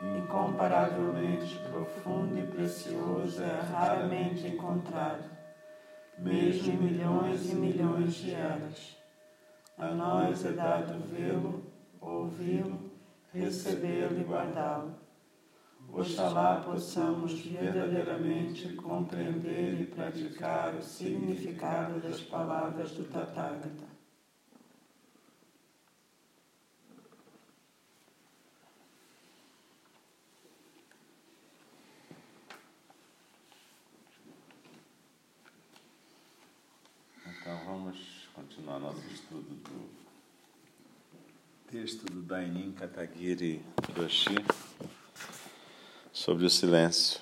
incomparavelmente 0.00 1.58
profundo 1.70 2.38
e 2.38 2.46
precioso, 2.46 3.42
é 3.42 3.60
raramente 3.60 4.46
encontrado, 4.46 5.24
mesmo 6.18 6.72
em 6.72 6.76
milhões 6.76 7.50
e 7.50 7.54
milhões 7.54 8.14
de 8.14 8.34
eras. 8.34 8.96
A 9.76 9.88
nós 9.88 10.44
é 10.44 10.52
dado 10.52 10.98
vê-lo, 11.08 11.62
ouvi-lo, 12.00 12.90
recebê-lo 13.32 14.20
e 14.20 14.24
guardá-lo. 14.24 14.94
Oxalá 15.90 16.60
possamos 16.60 17.40
verdadeiramente 17.40 18.74
compreender 18.74 19.80
e 19.80 19.86
praticar 19.86 20.74
o 20.74 20.82
significado 20.82 21.98
das 22.00 22.20
palavras 22.20 22.90
do 22.92 23.04
Tathagata. 23.04 23.98
continuar 38.58 38.78
nosso 38.78 39.06
estudo 39.08 39.54
do 39.54 39.90
texto 41.70 42.06
do 42.06 42.17
Dainin 42.28 42.72
Katagiri 42.72 43.64
Roshi 43.96 44.36
sobre 46.12 46.44
o 46.44 46.50
silêncio. 46.50 47.18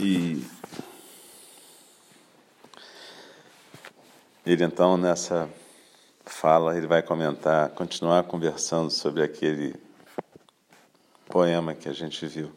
E 0.00 0.40
ele 4.46 4.62
então 4.62 4.96
nessa 4.96 5.50
fala 6.24 6.78
ele 6.78 6.86
vai 6.86 7.02
comentar, 7.02 7.70
continuar 7.70 8.22
conversando 8.22 8.88
sobre 8.88 9.24
aquele 9.24 9.74
poema 11.26 11.74
que 11.74 11.88
a 11.88 11.92
gente 11.92 12.24
viu. 12.24 12.52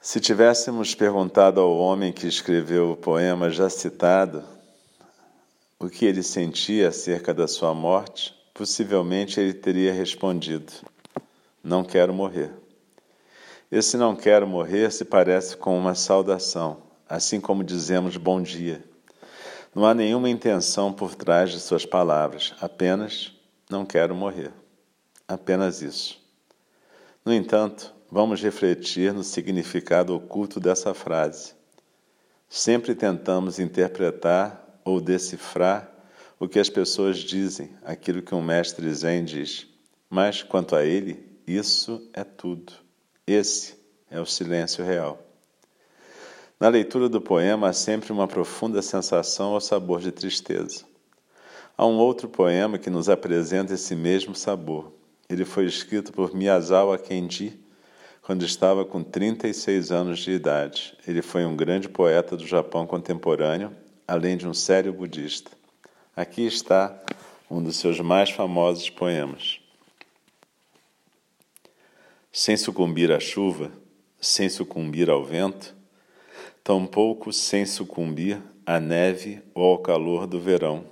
Se 0.00 0.20
tivéssemos 0.20 0.94
perguntado 0.94 1.60
ao 1.60 1.76
homem 1.76 2.12
que 2.12 2.28
escreveu 2.28 2.92
o 2.92 2.96
poema 2.96 3.50
já 3.50 3.68
citado 3.68 4.55
o 5.78 5.88
que 5.88 6.06
ele 6.06 6.22
sentia 6.22 6.88
acerca 6.88 7.34
da 7.34 7.46
sua 7.46 7.74
morte, 7.74 8.34
possivelmente 8.54 9.38
ele 9.38 9.52
teria 9.52 9.92
respondido: 9.92 10.72
Não 11.62 11.84
quero 11.84 12.14
morrer. 12.14 12.50
Esse 13.70 13.96
não 13.96 14.16
quero 14.16 14.46
morrer 14.46 14.90
se 14.90 15.04
parece 15.04 15.56
com 15.56 15.76
uma 15.78 15.94
saudação, 15.94 16.82
assim 17.08 17.40
como 17.40 17.64
dizemos 17.64 18.16
bom 18.16 18.40
dia. 18.40 18.82
Não 19.74 19.84
há 19.84 19.92
nenhuma 19.92 20.30
intenção 20.30 20.92
por 20.92 21.14
trás 21.14 21.50
de 21.50 21.60
suas 21.60 21.84
palavras, 21.84 22.54
apenas 22.60 23.32
não 23.68 23.84
quero 23.84 24.14
morrer. 24.14 24.52
Apenas 25.28 25.82
isso. 25.82 26.18
No 27.24 27.34
entanto, 27.34 27.92
vamos 28.10 28.40
refletir 28.40 29.12
no 29.12 29.24
significado 29.24 30.14
oculto 30.14 30.60
dessa 30.60 30.94
frase. 30.94 31.52
Sempre 32.48 32.94
tentamos 32.94 33.58
interpretar 33.58 34.65
ou 34.86 35.00
decifrar 35.00 35.92
o 36.38 36.48
que 36.48 36.60
as 36.60 36.70
pessoas 36.70 37.18
dizem, 37.18 37.70
aquilo 37.84 38.22
que 38.22 38.34
um 38.34 38.40
mestre 38.40 38.88
zen 38.94 39.24
diz. 39.24 39.66
Mas, 40.08 40.44
quanto 40.44 40.76
a 40.76 40.84
ele, 40.84 41.26
isso 41.44 42.08
é 42.12 42.22
tudo. 42.22 42.72
Esse 43.26 43.74
é 44.08 44.20
o 44.20 44.24
silêncio 44.24 44.84
real. 44.84 45.20
Na 46.60 46.68
leitura 46.68 47.08
do 47.08 47.20
poema 47.20 47.68
há 47.68 47.72
sempre 47.72 48.12
uma 48.12 48.28
profunda 48.28 48.80
sensação 48.80 49.54
ao 49.54 49.60
sabor 49.60 50.00
de 50.00 50.12
tristeza. 50.12 50.84
Há 51.76 51.84
um 51.84 51.98
outro 51.98 52.28
poema 52.28 52.78
que 52.78 52.88
nos 52.88 53.08
apresenta 53.08 53.74
esse 53.74 53.94
mesmo 53.96 54.34
sabor. 54.34 54.92
Ele 55.28 55.44
foi 55.44 55.66
escrito 55.66 56.12
por 56.12 56.32
Miyazawa 56.32 56.96
Kenji 56.96 57.60
quando 58.22 58.44
estava 58.44 58.84
com 58.84 59.02
36 59.02 59.90
anos 59.90 60.20
de 60.20 60.30
idade. 60.30 60.96
Ele 61.06 61.22
foi 61.22 61.44
um 61.44 61.56
grande 61.56 61.88
poeta 61.88 62.36
do 62.36 62.46
Japão 62.46 62.86
contemporâneo, 62.86 63.72
além 64.06 64.36
de 64.36 64.46
um 64.46 64.54
sério 64.54 64.92
budista. 64.92 65.50
Aqui 66.14 66.46
está 66.46 67.02
um 67.50 67.62
dos 67.62 67.76
seus 67.76 68.00
mais 68.00 68.30
famosos 68.30 68.88
poemas. 68.88 69.60
Sem 72.32 72.56
sucumbir 72.56 73.10
à 73.10 73.18
chuva, 73.18 73.72
sem 74.20 74.48
sucumbir 74.48 75.10
ao 75.10 75.24
vento, 75.24 75.74
tampouco 76.62 77.32
sem 77.32 77.64
sucumbir 77.64 78.42
à 78.64 78.78
neve 78.80 79.42
ou 79.54 79.64
ao 79.64 79.78
calor 79.78 80.26
do 80.26 80.40
verão. 80.40 80.84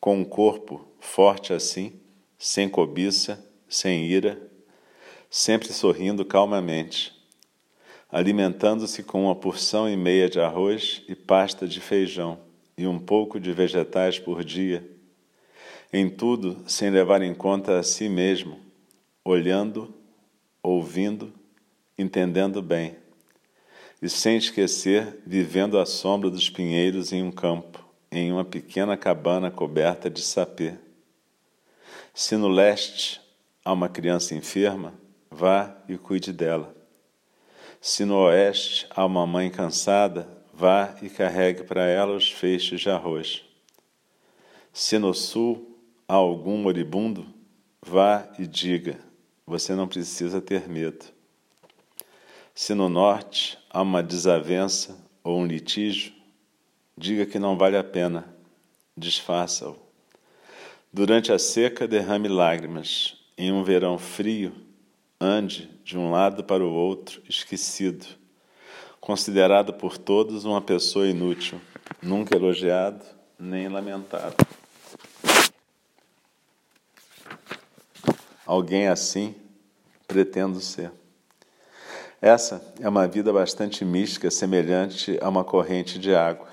Com 0.00 0.20
um 0.20 0.24
corpo 0.24 0.86
forte 1.00 1.52
assim, 1.52 2.00
sem 2.38 2.68
cobiça, 2.68 3.44
sem 3.68 4.06
ira, 4.06 4.40
sempre 5.28 5.72
sorrindo 5.72 6.24
calmamente, 6.24 7.17
alimentando-se 8.10 9.02
com 9.02 9.24
uma 9.24 9.34
porção 9.34 9.88
e 9.88 9.96
meia 9.96 10.28
de 10.28 10.40
arroz 10.40 11.02
e 11.06 11.14
pasta 11.14 11.68
de 11.68 11.80
feijão 11.80 12.38
e 12.76 12.86
um 12.86 12.98
pouco 12.98 13.38
de 13.38 13.52
vegetais 13.52 14.18
por 14.18 14.42
dia, 14.42 14.88
em 15.92 16.08
tudo 16.08 16.62
sem 16.66 16.90
levar 16.90 17.22
em 17.22 17.34
conta 17.34 17.78
a 17.78 17.82
si 17.82 18.08
mesmo, 18.08 18.58
olhando, 19.24 19.94
ouvindo, 20.62 21.32
entendendo 21.98 22.62
bem, 22.62 22.96
e 24.00 24.08
sem 24.08 24.36
esquecer, 24.36 25.18
vivendo 25.26 25.78
à 25.78 25.84
sombra 25.84 26.30
dos 26.30 26.48
pinheiros 26.48 27.12
em 27.12 27.22
um 27.22 27.32
campo, 27.32 27.84
em 28.12 28.32
uma 28.32 28.44
pequena 28.44 28.96
cabana 28.96 29.50
coberta 29.50 30.08
de 30.08 30.22
sapê. 30.22 30.74
Se 32.14 32.36
no 32.36 32.48
leste 32.48 33.20
há 33.64 33.72
uma 33.72 33.88
criança 33.88 34.34
enferma, 34.34 34.94
vá 35.30 35.76
e 35.88 35.98
cuide 35.98 36.32
dela. 36.32 36.77
Se 37.80 38.04
no 38.04 38.16
oeste 38.24 38.86
há 38.90 39.04
uma 39.04 39.26
mãe 39.26 39.50
cansada, 39.50 40.28
vá 40.52 40.96
e 41.00 41.08
carregue 41.08 41.62
para 41.62 41.86
ela 41.86 42.16
os 42.16 42.30
feixes 42.30 42.80
de 42.80 42.90
arroz. 42.90 43.44
Se 44.72 44.98
no 44.98 45.14
sul 45.14 45.78
há 46.06 46.14
algum 46.14 46.56
moribundo, 46.58 47.26
vá 47.80 48.28
e 48.38 48.46
diga: 48.46 48.98
você 49.46 49.74
não 49.74 49.86
precisa 49.86 50.40
ter 50.40 50.68
medo. 50.68 51.06
Se 52.54 52.74
no 52.74 52.88
norte 52.88 53.56
há 53.70 53.80
uma 53.80 54.02
desavença 54.02 54.98
ou 55.22 55.38
um 55.38 55.46
litígio, 55.46 56.12
diga 56.96 57.24
que 57.24 57.38
não 57.38 57.56
vale 57.56 57.76
a 57.76 57.84
pena, 57.84 58.34
desfaça-o. 58.96 59.76
Durante 60.92 61.30
a 61.32 61.38
seca, 61.38 61.86
derrame 61.86 62.28
lágrimas. 62.28 63.16
Em 63.36 63.52
um 63.52 63.62
verão 63.62 63.98
frio, 63.98 64.52
ande 65.20 65.70
de 65.84 65.98
um 65.98 66.10
lado 66.10 66.44
para 66.44 66.64
o 66.64 66.72
outro, 66.72 67.20
esquecido, 67.28 68.06
considerado 69.00 69.72
por 69.72 69.98
todos 69.98 70.44
uma 70.44 70.60
pessoa 70.60 71.08
inútil, 71.08 71.60
nunca 72.02 72.36
elogiado 72.36 73.04
nem 73.38 73.68
lamentado. 73.68 74.34
Alguém 78.46 78.88
assim 78.88 79.34
pretendo 80.06 80.60
ser. 80.60 80.90
Essa 82.20 82.74
é 82.80 82.88
uma 82.88 83.06
vida 83.06 83.32
bastante 83.32 83.84
mística, 83.84 84.30
semelhante 84.30 85.18
a 85.20 85.28
uma 85.28 85.44
corrente 85.44 85.98
de 85.98 86.14
água. 86.14 86.48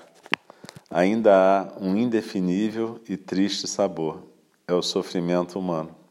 Ainda 0.90 1.34
há 1.34 1.72
um 1.80 1.96
indefinível 1.96 3.00
e 3.08 3.16
triste 3.16 3.66
sabor: 3.66 4.22
é 4.68 4.72
o 4.72 4.82
sofrimento 4.82 5.58
humano. 5.58 6.05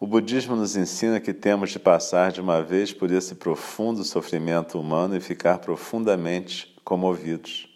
O 0.00 0.06
budismo 0.06 0.54
nos 0.54 0.76
ensina 0.76 1.18
que 1.18 1.34
temos 1.34 1.70
de 1.70 1.78
passar 1.80 2.30
de 2.30 2.40
uma 2.40 2.62
vez 2.62 2.92
por 2.92 3.10
esse 3.10 3.34
profundo 3.34 4.04
sofrimento 4.04 4.78
humano 4.78 5.16
e 5.16 5.20
ficar 5.20 5.58
profundamente 5.58 6.72
comovidos. 6.84 7.68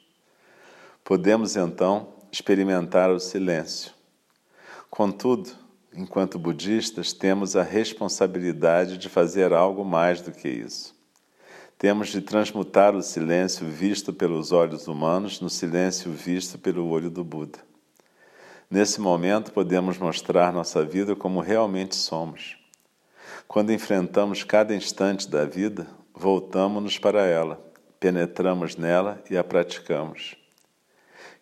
Podemos 1.02 1.56
então 1.56 2.14
experimentar 2.30 3.10
o 3.10 3.18
silêncio. 3.18 3.90
Contudo, 4.88 5.50
enquanto 5.92 6.38
budistas, 6.38 7.12
temos 7.12 7.56
a 7.56 7.62
responsabilidade 7.64 8.98
de 8.98 9.08
fazer 9.08 9.52
algo 9.52 9.84
mais 9.84 10.20
do 10.20 10.30
que 10.30 10.48
isso. 10.48 10.94
Temos 11.76 12.10
de 12.10 12.20
transmutar 12.20 12.94
o 12.94 13.02
silêncio 13.02 13.66
visto 13.66 14.12
pelos 14.12 14.52
olhos 14.52 14.86
humanos 14.86 15.40
no 15.40 15.50
silêncio 15.50 16.12
visto 16.12 16.56
pelo 16.56 16.86
olho 16.86 17.10
do 17.10 17.24
Buda. 17.24 17.71
Nesse 18.72 19.02
momento, 19.02 19.52
podemos 19.52 19.98
mostrar 19.98 20.50
nossa 20.50 20.82
vida 20.82 21.14
como 21.14 21.42
realmente 21.42 21.94
somos. 21.94 22.56
Quando 23.46 23.70
enfrentamos 23.70 24.44
cada 24.44 24.74
instante 24.74 25.28
da 25.28 25.44
vida, 25.44 25.86
voltamos-nos 26.14 26.98
para 26.98 27.20
ela, 27.26 27.62
penetramos 28.00 28.74
nela 28.74 29.22
e 29.28 29.36
a 29.36 29.44
praticamos. 29.44 30.36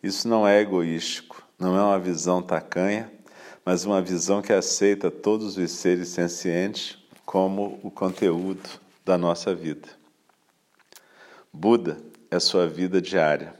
Isso 0.02 0.26
não 0.26 0.44
é 0.44 0.60
egoístico, 0.60 1.46
não 1.56 1.76
é 1.76 1.80
uma 1.80 2.00
visão 2.00 2.42
tacanha, 2.42 3.08
mas 3.64 3.84
uma 3.84 4.02
visão 4.02 4.42
que 4.42 4.52
aceita 4.52 5.08
todos 5.08 5.56
os 5.56 5.70
seres 5.70 6.08
sencientes 6.08 6.98
como 7.24 7.78
o 7.84 7.92
conteúdo 7.92 8.68
da 9.04 9.16
nossa 9.16 9.54
vida. 9.54 9.88
Buda 11.52 11.96
é 12.28 12.40
sua 12.40 12.66
vida 12.66 13.00
diária. 13.00 13.59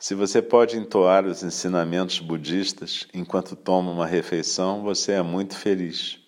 Se 0.00 0.14
você 0.14 0.40
pode 0.40 0.78
entoar 0.78 1.26
os 1.26 1.42
ensinamentos 1.42 2.20
budistas 2.20 3.08
enquanto 3.12 3.56
toma 3.56 3.90
uma 3.90 4.06
refeição, 4.06 4.80
você 4.80 5.10
é 5.10 5.22
muito 5.22 5.56
feliz. 5.56 6.20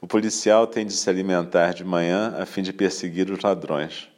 O 0.00 0.06
policial 0.06 0.66
tem 0.66 0.86
de 0.86 0.94
se 0.94 1.10
alimentar 1.10 1.74
de 1.74 1.84
manhã 1.84 2.34
a 2.38 2.46
fim 2.46 2.62
de 2.62 2.72
perseguir 2.72 3.30
os 3.30 3.42
ladrões. 3.42 4.08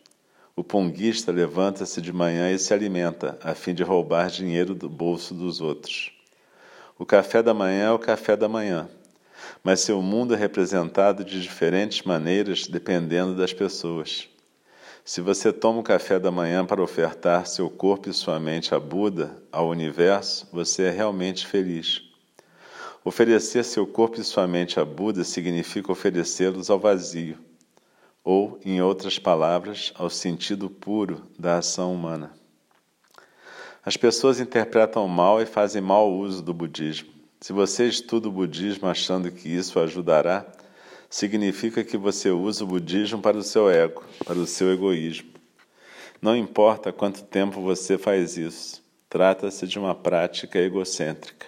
O 0.54 0.62
ponguista 0.62 1.32
levanta-se 1.32 2.00
de 2.00 2.12
manhã 2.12 2.48
e 2.52 2.60
se 2.60 2.72
alimenta, 2.72 3.36
a 3.42 3.56
fim 3.56 3.74
de 3.74 3.82
roubar 3.82 4.30
dinheiro 4.30 4.72
do 4.72 4.88
bolso 4.88 5.34
dos 5.34 5.60
outros. 5.60 6.12
O 6.96 7.04
café 7.04 7.42
da 7.42 7.52
manhã 7.52 7.86
é 7.86 7.90
o 7.90 7.98
café 7.98 8.36
da 8.36 8.48
manhã, 8.48 8.88
mas 9.64 9.80
seu 9.80 10.00
mundo 10.00 10.32
é 10.32 10.36
representado 10.36 11.24
de 11.24 11.42
diferentes 11.42 12.02
maneiras 12.02 12.68
dependendo 12.68 13.34
das 13.34 13.52
pessoas. 13.52 14.28
Se 15.08 15.20
você 15.20 15.52
toma 15.52 15.78
o 15.78 15.84
café 15.84 16.18
da 16.18 16.32
manhã 16.32 16.66
para 16.66 16.82
ofertar 16.82 17.46
seu 17.46 17.70
corpo 17.70 18.10
e 18.10 18.12
sua 18.12 18.40
mente 18.40 18.74
a 18.74 18.80
Buda, 18.80 19.40
ao 19.52 19.68
universo, 19.68 20.48
você 20.52 20.82
é 20.82 20.90
realmente 20.90 21.46
feliz. 21.46 22.02
Oferecer 23.04 23.64
seu 23.64 23.86
corpo 23.86 24.20
e 24.20 24.24
sua 24.24 24.48
mente 24.48 24.80
a 24.80 24.84
Buda 24.84 25.22
significa 25.22 25.92
oferecê-los 25.92 26.70
ao 26.70 26.80
vazio, 26.80 27.38
ou, 28.24 28.58
em 28.64 28.82
outras 28.82 29.16
palavras, 29.16 29.92
ao 29.94 30.10
sentido 30.10 30.68
puro 30.68 31.22
da 31.38 31.58
ação 31.58 31.94
humana. 31.94 32.32
As 33.84 33.96
pessoas 33.96 34.40
interpretam 34.40 35.06
mal 35.06 35.40
e 35.40 35.46
fazem 35.46 35.80
mau 35.80 36.12
uso 36.12 36.42
do 36.42 36.52
budismo. 36.52 37.10
Se 37.40 37.52
você 37.52 37.86
estuda 37.86 38.26
o 38.26 38.32
budismo 38.32 38.88
achando 38.88 39.30
que 39.30 39.48
isso 39.48 39.78
ajudará, 39.78 40.44
significa 41.16 41.82
que 41.82 41.96
você 41.96 42.28
usa 42.28 42.62
o 42.62 42.66
budismo 42.66 43.22
para 43.22 43.38
o 43.38 43.42
seu 43.42 43.70
ego, 43.70 44.04
para 44.22 44.38
o 44.38 44.46
seu 44.46 44.70
egoísmo. 44.70 45.32
Não 46.20 46.36
importa 46.36 46.92
quanto 46.92 47.24
tempo 47.24 47.62
você 47.62 47.96
faz 47.96 48.36
isso, 48.36 48.84
trata-se 49.08 49.66
de 49.66 49.78
uma 49.78 49.94
prática 49.94 50.58
egocêntrica. 50.58 51.46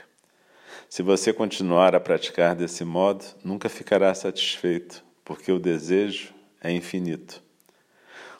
Se 0.88 1.02
você 1.02 1.34
continuar 1.34 1.94
a 1.94 2.00
praticar 2.00 2.56
desse 2.56 2.82
modo, 2.82 3.22
nunca 3.44 3.68
ficará 3.68 4.14
satisfeito, 4.14 5.04
porque 5.22 5.52
o 5.52 5.58
desejo 5.58 6.32
é 6.62 6.72
infinito. 6.72 7.42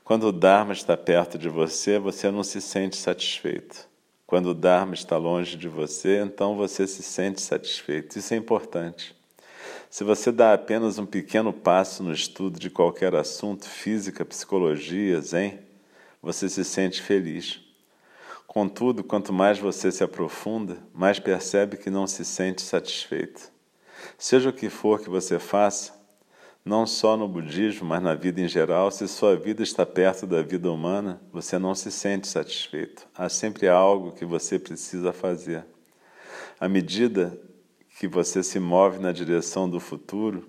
Quando 0.03 0.29
o 0.29 0.33
Dharma 0.33 0.73
está 0.73 0.97
perto 0.97 1.37
de 1.37 1.51
você, 1.51 1.99
você 1.99 2.31
não 2.31 2.43
se 2.43 2.59
sente 2.63 2.97
satisfeito. 2.97 3.87
Quando 4.27 4.47
o 4.47 4.55
Dharma 4.55 4.95
está 4.95 5.19
longe 5.19 5.59
de 5.59 5.69
você, 5.69 6.23
então 6.23 6.57
você 6.57 6.87
se 6.87 7.03
sente 7.03 7.43
satisfeito. 7.43 8.19
Isso 8.19 8.33
é 8.33 8.37
importante. 8.39 9.18
Se 9.91 10.05
você 10.05 10.31
dá 10.31 10.53
apenas 10.53 10.99
um 10.99 11.07
pequeno 11.07 11.53
passo 11.53 12.03
no 12.03 12.13
estudo 12.13 12.59
de 12.59 12.69
qualquer 12.69 13.15
assunto, 13.15 13.67
física, 13.67 14.25
psicologia, 14.25 15.21
zen, 15.21 15.61
você 16.21 16.49
se 16.49 16.63
sente 16.65 17.01
feliz. 17.01 17.61
Contudo, 18.47 19.03
quanto 19.03 19.33
mais 19.33 19.59
você 19.59 19.91
se 19.91 20.05
aprofunda, 20.05 20.79
mais 20.93 21.19
percebe 21.19 21.77
que 21.77 21.89
não 21.89 22.07
se 22.07 22.25
sente 22.25 22.61
satisfeito. 22.61 23.51
Seja 24.19 24.51
o 24.51 24.53
que 24.53 24.69
for 24.69 25.01
que 25.01 25.09
você 25.09 25.39
faça, 25.39 25.99
não 26.65 26.87
só 26.87 27.17
no 27.17 27.27
budismo, 27.27 27.87
mas 27.87 28.03
na 28.03 28.15
vida 28.15 28.43
em 28.43 28.49
geral, 28.49 28.91
se 28.91 29.09
sua 29.09 29.37
vida 29.37 29.63
está 29.63 29.87
perto 29.87 30.27
da 30.27 30.43
vida 30.43 30.71
humana, 30.71 31.21
você 31.33 31.59
não 31.59 31.75
se 31.75 31.91
sente 31.91 32.29
satisfeito. 32.29 33.07
Há 33.15 33.29
sempre 33.29 33.69
algo 33.69 34.13
que 34.13 34.25
você 34.25 34.59
precisa 34.59 35.13
fazer. 35.13 35.65
À 36.61 36.69
medida 36.69 37.39
que 37.99 38.07
você 38.07 38.45
se 38.45 38.61
move 38.61 39.01
na 39.01 39.11
direção 39.11 39.69
do 39.69 39.81
futuro, 39.81 40.49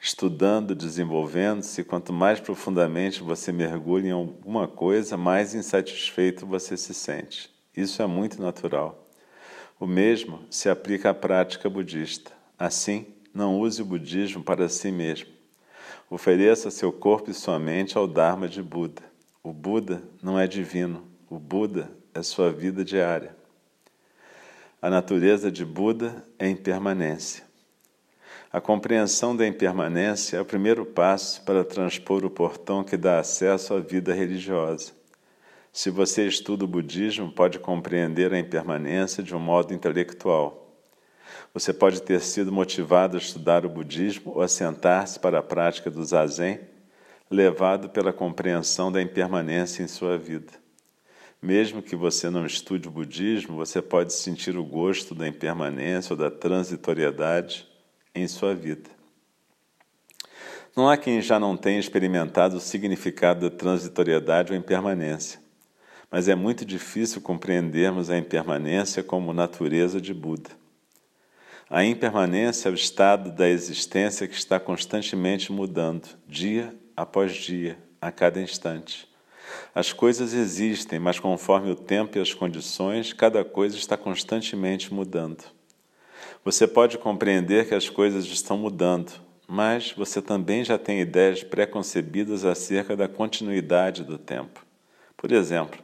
estudando, 0.00 0.74
desenvolvendo-se, 0.74 1.84
quanto 1.84 2.12
mais 2.12 2.40
profundamente 2.40 3.22
você 3.22 3.52
mergulha 3.52 4.08
em 4.08 4.10
alguma 4.10 4.66
coisa, 4.66 5.16
mais 5.16 5.54
insatisfeito 5.54 6.44
você 6.44 6.76
se 6.76 6.92
sente. 6.92 7.48
Isso 7.76 8.02
é 8.02 8.06
muito 8.06 8.42
natural. 8.42 9.06
O 9.78 9.86
mesmo 9.86 10.40
se 10.50 10.68
aplica 10.68 11.10
à 11.10 11.14
prática 11.14 11.70
budista. 11.70 12.32
Assim, 12.58 13.06
não 13.32 13.60
use 13.60 13.80
o 13.80 13.86
budismo 13.86 14.42
para 14.42 14.68
si 14.68 14.90
mesmo. 14.90 15.28
Ofereça 16.10 16.68
seu 16.68 16.92
corpo 16.92 17.30
e 17.30 17.34
sua 17.34 17.60
mente 17.60 17.96
ao 17.96 18.08
Dharma 18.08 18.48
de 18.48 18.60
Buda. 18.60 19.02
O 19.40 19.52
Buda 19.52 20.02
não 20.20 20.36
é 20.36 20.48
divino, 20.48 21.04
o 21.30 21.38
Buda 21.38 21.88
é 22.12 22.22
sua 22.24 22.50
vida 22.50 22.84
diária. 22.84 23.40
A 24.84 24.90
natureza 24.90 25.48
de 25.48 25.64
Buda 25.64 26.24
é 26.36 26.48
impermanência. 26.48 27.44
A 28.52 28.60
compreensão 28.60 29.36
da 29.36 29.46
impermanência 29.46 30.36
é 30.36 30.40
o 30.40 30.44
primeiro 30.44 30.84
passo 30.84 31.40
para 31.42 31.62
transpor 31.62 32.24
o 32.24 32.30
portão 32.30 32.82
que 32.82 32.96
dá 32.96 33.20
acesso 33.20 33.74
à 33.74 33.78
vida 33.78 34.12
religiosa. 34.12 34.90
Se 35.72 35.88
você 35.88 36.26
estuda 36.26 36.64
o 36.64 36.66
budismo, 36.66 37.30
pode 37.30 37.60
compreender 37.60 38.34
a 38.34 38.38
impermanência 38.40 39.22
de 39.22 39.32
um 39.36 39.38
modo 39.38 39.72
intelectual. 39.72 40.74
Você 41.54 41.72
pode 41.72 42.02
ter 42.02 42.20
sido 42.20 42.50
motivado 42.50 43.16
a 43.16 43.20
estudar 43.20 43.64
o 43.64 43.68
budismo 43.68 44.32
ou 44.34 44.42
a 44.42 44.48
sentar-se 44.48 45.16
para 45.20 45.38
a 45.38 45.42
prática 45.44 45.92
do 45.92 46.04
zazen, 46.04 46.58
levado 47.30 47.88
pela 47.88 48.12
compreensão 48.12 48.90
da 48.90 49.00
impermanência 49.00 49.84
em 49.84 49.86
sua 49.86 50.18
vida. 50.18 50.61
Mesmo 51.42 51.82
que 51.82 51.96
você 51.96 52.30
não 52.30 52.46
estude 52.46 52.86
o 52.86 52.90
budismo, 52.90 53.56
você 53.56 53.82
pode 53.82 54.12
sentir 54.12 54.56
o 54.56 54.64
gosto 54.64 55.12
da 55.12 55.26
impermanência 55.26 56.12
ou 56.12 56.16
da 56.16 56.30
transitoriedade 56.30 57.66
em 58.14 58.28
sua 58.28 58.54
vida. 58.54 58.88
Não 60.76 60.88
há 60.88 60.96
quem 60.96 61.20
já 61.20 61.40
não 61.40 61.56
tenha 61.56 61.80
experimentado 61.80 62.56
o 62.56 62.60
significado 62.60 63.50
da 63.50 63.56
transitoriedade 63.56 64.52
ou 64.52 64.58
impermanência, 64.58 65.40
mas 66.08 66.28
é 66.28 66.34
muito 66.36 66.64
difícil 66.64 67.20
compreendermos 67.20 68.08
a 68.08 68.16
impermanência 68.16 69.02
como 69.02 69.32
natureza 69.32 70.00
de 70.00 70.14
Buda. 70.14 70.50
A 71.68 71.84
impermanência 71.84 72.68
é 72.68 72.72
o 72.72 72.74
estado 72.76 73.32
da 73.32 73.48
existência 73.48 74.28
que 74.28 74.36
está 74.36 74.60
constantemente 74.60 75.50
mudando, 75.50 76.06
dia 76.28 76.72
após 76.96 77.34
dia, 77.34 77.76
a 78.00 78.12
cada 78.12 78.40
instante. 78.40 79.11
As 79.74 79.92
coisas 79.92 80.34
existem, 80.34 80.98
mas 80.98 81.18
conforme 81.18 81.70
o 81.70 81.76
tempo 81.76 82.18
e 82.18 82.20
as 82.20 82.34
condições, 82.34 83.12
cada 83.12 83.44
coisa 83.44 83.76
está 83.76 83.96
constantemente 83.96 84.92
mudando. 84.92 85.44
Você 86.44 86.66
pode 86.66 86.98
compreender 86.98 87.68
que 87.68 87.74
as 87.74 87.88
coisas 87.88 88.24
estão 88.26 88.56
mudando, 88.58 89.12
mas 89.46 89.92
você 89.92 90.20
também 90.20 90.64
já 90.64 90.78
tem 90.78 91.00
ideias 91.00 91.42
preconcebidas 91.42 92.44
acerca 92.44 92.96
da 92.96 93.06
continuidade 93.06 94.02
do 94.02 94.18
tempo. 94.18 94.64
Por 95.16 95.30
exemplo, 95.30 95.78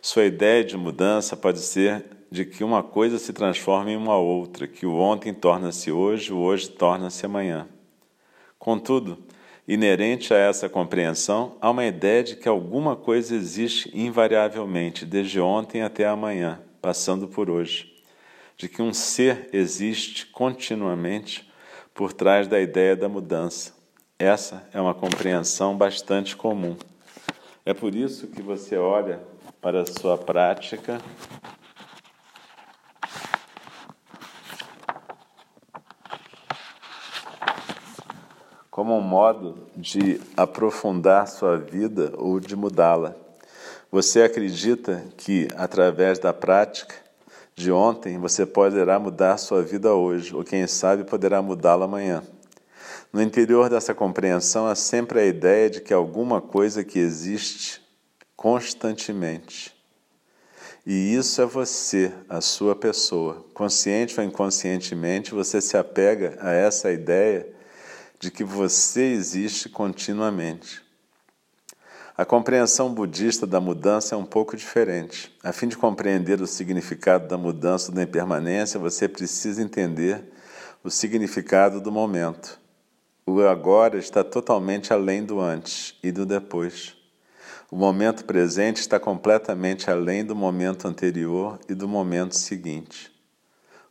sua 0.00 0.24
ideia 0.24 0.64
de 0.64 0.76
mudança 0.76 1.36
pode 1.36 1.60
ser 1.60 2.04
de 2.30 2.44
que 2.44 2.64
uma 2.64 2.82
coisa 2.82 3.18
se 3.18 3.32
transforma 3.32 3.90
em 3.90 3.96
uma 3.96 4.16
outra, 4.16 4.66
que 4.66 4.84
o 4.84 4.96
ontem 4.96 5.32
torna-se 5.32 5.92
hoje, 5.92 6.32
o 6.32 6.38
hoje 6.38 6.68
torna-se 6.68 7.24
amanhã. 7.24 7.68
Contudo, 8.58 9.18
Inerente 9.68 10.32
a 10.32 10.36
essa 10.36 10.68
compreensão, 10.68 11.56
há 11.60 11.70
uma 11.70 11.84
ideia 11.84 12.22
de 12.22 12.36
que 12.36 12.48
alguma 12.48 12.94
coisa 12.94 13.34
existe 13.34 13.90
invariavelmente, 13.92 15.04
desde 15.04 15.40
ontem 15.40 15.82
até 15.82 16.06
amanhã, 16.06 16.60
passando 16.80 17.26
por 17.26 17.50
hoje. 17.50 17.92
De 18.56 18.68
que 18.68 18.80
um 18.80 18.94
ser 18.94 19.50
existe 19.52 20.26
continuamente 20.26 21.50
por 21.92 22.12
trás 22.12 22.46
da 22.46 22.60
ideia 22.60 22.94
da 22.94 23.08
mudança. 23.08 23.74
Essa 24.18 24.68
é 24.72 24.80
uma 24.80 24.94
compreensão 24.94 25.76
bastante 25.76 26.36
comum. 26.36 26.76
É 27.64 27.74
por 27.74 27.92
isso 27.92 28.28
que 28.28 28.40
você 28.40 28.76
olha 28.76 29.20
para 29.60 29.82
a 29.82 29.86
sua 29.86 30.16
prática 30.16 31.00
como 38.86 38.98
um 38.98 39.00
modo 39.00 39.58
de 39.76 40.20
aprofundar 40.36 41.26
sua 41.26 41.58
vida 41.58 42.12
ou 42.16 42.38
de 42.38 42.54
mudá-la. 42.54 43.16
Você 43.90 44.22
acredita 44.22 45.02
que, 45.16 45.48
através 45.56 46.20
da 46.20 46.32
prática 46.32 46.94
de 47.56 47.72
ontem, 47.72 48.16
você 48.16 48.46
poderá 48.46 48.96
mudar 49.00 49.38
sua 49.38 49.60
vida 49.60 49.92
hoje, 49.92 50.32
ou 50.32 50.44
quem 50.44 50.68
sabe 50.68 51.02
poderá 51.02 51.42
mudá-la 51.42 51.86
amanhã. 51.86 52.22
No 53.12 53.20
interior 53.20 53.68
dessa 53.68 53.92
compreensão 53.92 54.68
há 54.68 54.76
sempre 54.76 55.18
a 55.18 55.26
ideia 55.26 55.68
de 55.68 55.80
que 55.80 55.92
alguma 55.92 56.40
coisa 56.40 56.84
que 56.84 57.00
existe 57.00 57.82
constantemente. 58.36 59.74
E 60.86 61.12
isso 61.12 61.42
é 61.42 61.44
você, 61.44 62.12
a 62.28 62.40
sua 62.40 62.76
pessoa. 62.76 63.44
Consciente 63.52 64.20
ou 64.20 64.24
inconscientemente, 64.24 65.34
você 65.34 65.60
se 65.60 65.76
apega 65.76 66.38
a 66.40 66.52
essa 66.52 66.92
ideia 66.92 67.55
de 68.18 68.30
que 68.30 68.44
você 68.44 69.12
existe 69.12 69.68
continuamente. 69.68 70.82
A 72.16 72.24
compreensão 72.24 72.94
budista 72.94 73.46
da 73.46 73.60
mudança 73.60 74.14
é 74.14 74.18
um 74.18 74.24
pouco 74.24 74.56
diferente. 74.56 75.36
A 75.44 75.52
fim 75.52 75.68
de 75.68 75.76
compreender 75.76 76.40
o 76.40 76.46
significado 76.46 77.28
da 77.28 77.36
mudança 77.36 77.92
da 77.92 78.02
impermanência, 78.02 78.80
você 78.80 79.06
precisa 79.06 79.62
entender 79.62 80.24
o 80.82 80.90
significado 80.90 81.78
do 81.78 81.92
momento. 81.92 82.58
O 83.26 83.42
agora 83.42 83.98
está 83.98 84.24
totalmente 84.24 84.94
além 84.94 85.24
do 85.24 85.40
antes 85.40 85.94
e 86.02 86.10
do 86.10 86.24
depois. 86.24 86.94
O 87.70 87.76
momento 87.76 88.24
presente 88.24 88.80
está 88.80 88.98
completamente 88.98 89.90
além 89.90 90.24
do 90.24 90.34
momento 90.34 90.88
anterior 90.88 91.58
e 91.68 91.74
do 91.74 91.86
momento 91.86 92.34
seguinte. 92.34 93.12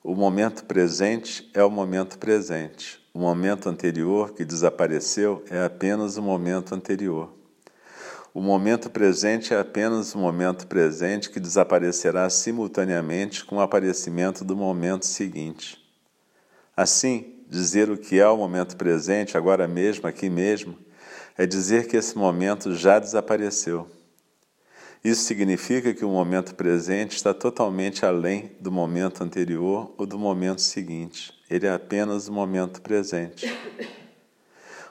O 0.01 0.15
momento 0.15 0.65
presente 0.65 1.47
é 1.53 1.63
o 1.63 1.69
momento 1.69 2.17
presente. 2.17 3.04
O 3.15 3.19
momento 3.19 3.69
anterior 3.69 4.33
que 4.33 4.43
desapareceu 4.43 5.41
é 5.49 5.63
apenas 5.63 6.17
o 6.17 6.21
momento 6.21 6.75
anterior. 6.75 7.33
O 8.33 8.41
momento 8.41 8.89
presente 8.89 9.53
é 9.53 9.57
apenas 9.57 10.13
o 10.13 10.17
momento 10.17 10.67
presente 10.67 11.29
que 11.29 11.39
desaparecerá 11.39 12.29
simultaneamente 12.29 13.45
com 13.45 13.55
o 13.55 13.61
aparecimento 13.61 14.43
do 14.43 14.53
momento 14.53 15.05
seguinte. 15.05 15.81
Assim, 16.75 17.35
dizer 17.47 17.89
o 17.89 17.97
que 17.97 18.19
é 18.19 18.27
o 18.27 18.35
momento 18.35 18.75
presente, 18.75 19.37
agora 19.37 19.65
mesmo, 19.65 20.09
aqui 20.09 20.29
mesmo, 20.29 20.77
é 21.37 21.45
dizer 21.45 21.87
que 21.87 21.95
esse 21.95 22.17
momento 22.17 22.75
já 22.75 22.99
desapareceu. 22.99 23.89
Isso 25.01 25.23
significa 25.23 25.93
que 25.93 26.03
o 26.03 26.09
momento 26.09 26.53
presente 26.53 27.15
está 27.15 27.33
totalmente 27.33 28.05
além 28.05 28.51
do 28.59 28.73
momento 28.73 29.23
anterior 29.23 29.95
ou 29.97 30.05
do 30.05 30.19
momento 30.19 30.59
seguinte. 30.59 31.34
Ele 31.49 31.67
é 31.67 31.73
apenas 31.73 32.27
o 32.27 32.33
momento 32.33 32.81
presente. 32.81 33.45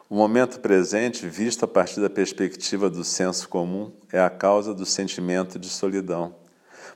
O 0.08 0.14
momento 0.14 0.60
presente, 0.60 1.26
visto 1.26 1.64
a 1.64 1.68
partir 1.68 2.00
da 2.00 2.10
perspectiva 2.10 2.88
do 2.88 3.02
senso 3.02 3.48
comum, 3.48 3.90
é 4.12 4.20
a 4.20 4.30
causa 4.30 4.74
do 4.74 4.86
sentimento 4.86 5.58
de 5.58 5.68
solidão, 5.68 6.36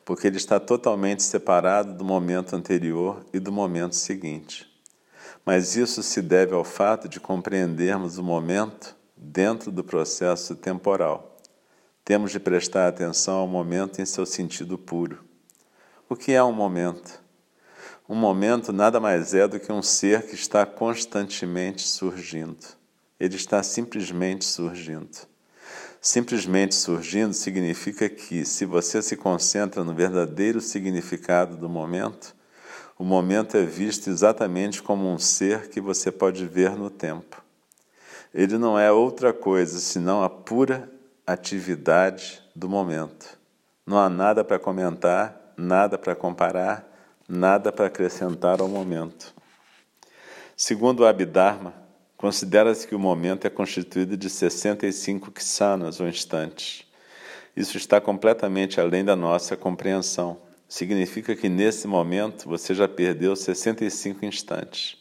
porque 0.04 0.26
ele 0.26 0.36
está 0.36 0.60
totalmente 0.60 1.22
separado 1.22 1.94
do 1.94 2.04
momento 2.04 2.54
anterior 2.54 3.24
e 3.32 3.40
do 3.40 3.50
momento 3.50 3.96
seguinte. 3.96 4.68
Mas 5.44 5.74
isso 5.74 6.02
se 6.02 6.20
deve 6.20 6.54
ao 6.54 6.62
fato 6.64 7.08
de 7.08 7.18
compreendermos 7.18 8.18
o 8.18 8.22
momento 8.22 8.94
dentro 9.16 9.72
do 9.72 9.82
processo 9.82 10.54
temporal. 10.54 11.38
Temos 12.04 12.30
de 12.30 12.38
prestar 12.38 12.86
atenção 12.86 13.38
ao 13.38 13.48
momento 13.48 14.00
em 14.00 14.06
seu 14.06 14.24
sentido 14.24 14.78
puro. 14.78 15.24
O 16.08 16.14
que 16.14 16.32
é 16.32 16.44
um 16.44 16.52
momento? 16.52 17.20
Um 18.08 18.14
momento 18.14 18.72
nada 18.72 18.98
mais 18.98 19.34
é 19.34 19.46
do 19.46 19.60
que 19.60 19.70
um 19.70 19.82
ser 19.82 20.22
que 20.22 20.34
está 20.34 20.64
constantemente 20.64 21.82
surgindo. 21.82 22.66
Ele 23.20 23.36
está 23.36 23.62
simplesmente 23.62 24.46
surgindo. 24.46 25.10
Simplesmente 26.00 26.74
surgindo 26.74 27.34
significa 27.34 28.08
que, 28.08 28.46
se 28.46 28.64
você 28.64 29.02
se 29.02 29.14
concentra 29.14 29.84
no 29.84 29.92
verdadeiro 29.92 30.58
significado 30.58 31.54
do 31.58 31.68
momento, 31.68 32.34
o 32.98 33.04
momento 33.04 33.58
é 33.58 33.64
visto 33.66 34.08
exatamente 34.08 34.82
como 34.82 35.12
um 35.12 35.18
ser 35.18 35.68
que 35.68 35.78
você 35.78 36.10
pode 36.10 36.46
ver 36.46 36.70
no 36.70 36.88
tempo. 36.88 37.44
Ele 38.32 38.56
não 38.56 38.78
é 38.78 38.90
outra 38.90 39.34
coisa 39.34 39.78
senão 39.80 40.22
a 40.22 40.30
pura 40.30 40.90
atividade 41.26 42.42
do 42.56 42.70
momento. 42.70 43.38
Não 43.84 43.98
há 43.98 44.08
nada 44.08 44.42
para 44.42 44.58
comentar, 44.58 45.52
nada 45.58 45.98
para 45.98 46.16
comparar, 46.16 46.87
nada 47.28 47.70
para 47.70 47.86
acrescentar 47.86 48.60
ao 48.60 48.68
momento. 48.68 49.34
Segundo 50.56 51.00
o 51.00 51.06
Abhidharma, 51.06 51.88
Considera-se 52.18 52.84
que 52.84 52.96
o 52.96 52.98
momento 52.98 53.46
é 53.46 53.50
constituído 53.50 54.16
de 54.16 54.28
65 54.28 55.30
ksanas 55.30 56.00
ou 56.00 56.08
instantes. 56.08 56.84
Isso 57.56 57.76
está 57.76 58.00
completamente 58.00 58.80
além 58.80 59.04
da 59.04 59.14
nossa 59.14 59.56
compreensão. 59.56 60.40
Significa 60.68 61.36
que 61.36 61.48
nesse 61.48 61.86
momento 61.86 62.48
você 62.48 62.74
já 62.74 62.88
perdeu 62.88 63.36
65 63.36 64.26
instantes. 64.26 64.96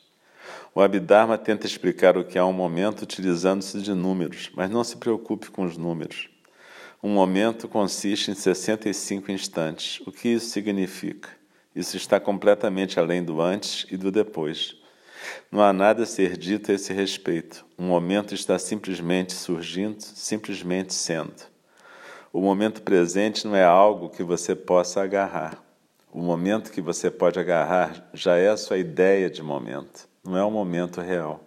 O 0.76 0.80
Abhidharma 0.80 1.40
tenta 1.40 1.66
explicar 1.66 2.16
o 2.20 2.24
que 2.24 2.38
é 2.38 2.44
um 2.44 2.54
momento 2.54 3.02
utilizando-se 3.02 3.82
de 3.82 3.96
números, 3.96 4.52
mas 4.56 4.70
não 4.70 4.84
se 4.84 4.98
preocupe 4.98 5.50
com 5.50 5.66
os 5.66 5.76
números. 5.76 6.30
Um 7.02 7.10
momento 7.10 7.68
consiste 7.68 8.30
em 8.30 8.36
65 8.36 9.32
instantes. 9.32 10.02
O 10.06 10.12
que 10.12 10.30
isso 10.30 10.52
significa? 10.52 11.30
Isso 11.78 11.96
está 11.96 12.20
completamente 12.20 13.00
além 13.00 13.24
do 13.24 13.40
antes 13.40 13.86
e 13.92 13.98
do 13.98 14.12
depois. 14.12 14.76
Não 15.52 15.62
há 15.62 15.72
nada 15.72 16.02
a 16.02 16.06
ser 16.08 16.36
dito 16.36 16.72
a 16.72 16.74
esse 16.74 16.92
respeito. 16.92 17.64
Um 17.78 17.86
momento 17.86 18.34
está 18.34 18.58
simplesmente 18.58 19.34
surgindo, 19.34 20.02
simplesmente 20.02 20.92
sendo. 20.92 21.36
O 22.34 22.42
momento 22.42 22.82
presente 22.82 23.46
não 23.46 23.56
é 23.56 23.64
algo 23.64 24.10
que 24.10 24.24
você 24.24 24.56
possa 24.56 25.04
agarrar. 25.04 25.64
O 26.12 26.20
momento 26.20 26.72
que 26.72 26.82
você 26.82 27.12
pode 27.12 27.40
agarrar 27.40 28.10
já 28.12 28.38
é 28.38 28.50
a 28.50 28.58
sua 28.58 28.80
ideia 28.80 29.30
de 29.30 29.44
momento, 29.44 30.10
não 30.24 30.36
é 30.36 30.44
o 30.44 30.50
momento 30.50 31.00
real. 31.00 31.44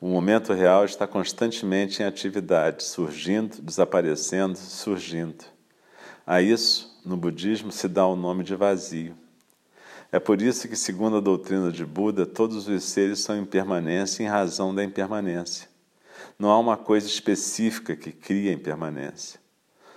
O 0.00 0.08
momento 0.08 0.52
real 0.54 0.84
está 0.84 1.06
constantemente 1.06 2.02
em 2.02 2.04
atividade, 2.04 2.82
surgindo, 2.82 3.62
desaparecendo, 3.62 4.58
surgindo. 4.58 5.44
A 6.26 6.42
isso, 6.42 7.00
no 7.04 7.16
budismo, 7.16 7.70
se 7.70 7.86
dá 7.86 8.04
o 8.04 8.16
nome 8.16 8.42
de 8.42 8.56
vazio. 8.56 9.14
É 10.12 10.18
por 10.20 10.40
isso 10.40 10.68
que, 10.68 10.76
segundo 10.76 11.16
a 11.16 11.20
doutrina 11.20 11.70
de 11.70 11.84
Buda, 11.84 12.24
todos 12.24 12.68
os 12.68 12.84
seres 12.84 13.20
são 13.20 13.36
impermanência 13.36 14.22
em 14.22 14.26
razão 14.26 14.74
da 14.74 14.84
impermanência. 14.84 15.68
Não 16.38 16.50
há 16.50 16.58
uma 16.58 16.76
coisa 16.76 17.06
específica 17.06 17.96
que 17.96 18.12
cria 18.12 18.52
impermanência. 18.52 19.40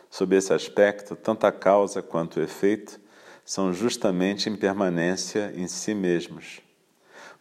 Sob 0.09 0.35
esse 0.35 0.51
aspecto, 0.51 1.15
tanto 1.15 1.45
a 1.45 1.51
causa 1.51 2.01
quanto 2.01 2.39
o 2.39 2.43
efeito 2.43 2.99
são 3.45 3.73
justamente 3.73 4.49
impermanência 4.49 5.53
em 5.55 5.67
si 5.67 5.93
mesmos. 5.93 6.61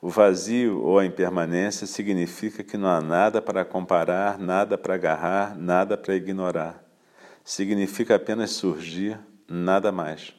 O 0.00 0.08
vazio 0.08 0.80
ou 0.80 0.98
a 0.98 1.04
impermanência 1.04 1.86
significa 1.86 2.62
que 2.62 2.76
não 2.76 2.88
há 2.88 3.00
nada 3.00 3.42
para 3.42 3.64
comparar, 3.64 4.38
nada 4.38 4.78
para 4.78 4.94
agarrar, 4.94 5.58
nada 5.58 5.96
para 5.96 6.14
ignorar. 6.14 6.84
Significa 7.42 8.14
apenas 8.14 8.50
surgir, 8.50 9.18
nada 9.48 9.90
mais. 9.90 10.37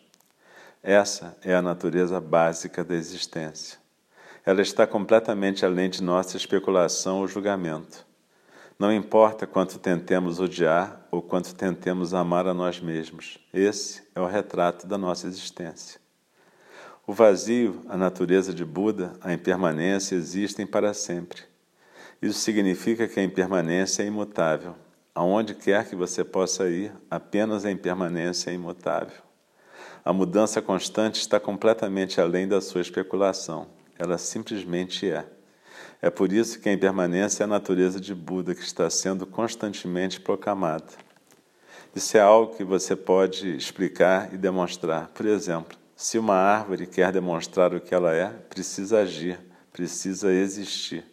Essa 0.82 1.36
é 1.44 1.54
a 1.54 1.62
natureza 1.62 2.22
básica 2.22 2.86
da 2.86 2.96
existência. 2.96 3.78
Ela 4.46 4.62
está 4.62 4.88
completamente 4.88 5.66
além 5.66 5.90
de 5.90 6.02
nossa 6.02 6.38
especulação 6.38 7.20
ou 7.20 7.28
julgamento. 7.28 8.08
Não 8.80 8.94
importa 8.94 9.46
quanto 9.46 9.78
tentemos 9.78 10.40
odiar 10.40 11.06
ou 11.12 11.22
quanto 11.22 11.54
tentemos 11.54 12.14
amar 12.14 12.48
a 12.48 12.54
nós 12.54 12.80
mesmos, 12.80 13.38
esse 13.54 14.08
é 14.16 14.22
o 14.22 14.26
retrato 14.26 14.88
da 14.88 14.98
nossa 14.98 15.28
existência. 15.28 16.00
O 17.06 17.12
vazio, 17.12 17.84
a 17.90 17.98
natureza 17.98 18.54
de 18.54 18.64
Buda, 18.64 19.12
a 19.20 19.34
impermanência 19.34 20.16
existem 20.16 20.66
para 20.66 20.94
sempre. 20.94 21.42
Isso 22.22 22.40
significa 22.40 23.06
que 23.06 23.20
a 23.20 23.24
impermanência 23.24 24.04
é 24.04 24.06
imutável. 24.06 24.76
Aonde 25.14 25.56
quer 25.56 25.90
que 25.90 25.96
você 25.96 26.24
possa 26.24 26.70
ir, 26.70 26.94
apenas 27.12 27.66
a 27.66 27.72
impermanência 27.72 28.52
é 28.52 28.54
imutável. 28.54 29.29
A 30.04 30.14
mudança 30.14 30.62
constante 30.62 31.20
está 31.20 31.40
completamente 31.40 32.22
além 32.22 32.48
da 32.48 32.62
sua 32.62 32.82
especulação. 32.82 33.68
Ela 33.98 34.18
simplesmente 34.18 35.10
é. 35.10 35.26
É 36.02 36.10
por 36.10 36.32
isso 36.32 36.60
que 36.60 36.70
a 36.70 36.74
impermanência 36.74 37.44
é 37.44 37.46
a 37.46 37.48
natureza 37.48 38.00
de 38.00 38.16
Buda 38.16 38.56
que 38.56 38.64
está 38.64 38.90
sendo 38.90 39.26
constantemente 39.26 40.22
proclamada. 40.22 40.88
Isso 41.94 42.16
é 42.16 42.22
algo 42.22 42.56
que 42.56 42.64
você 42.64 42.96
pode 42.96 43.56
explicar 43.58 44.34
e 44.34 44.38
demonstrar. 44.38 45.10
Por 45.10 45.26
exemplo, 45.26 45.78
se 45.96 46.18
uma 46.18 46.36
árvore 46.36 46.88
quer 46.88 47.12
demonstrar 47.12 47.74
o 47.74 47.82
que 47.82 47.94
ela 47.94 48.14
é, 48.14 48.30
precisa 48.30 49.00
agir, 49.00 49.38
precisa 49.74 50.32
existir. 50.32 51.04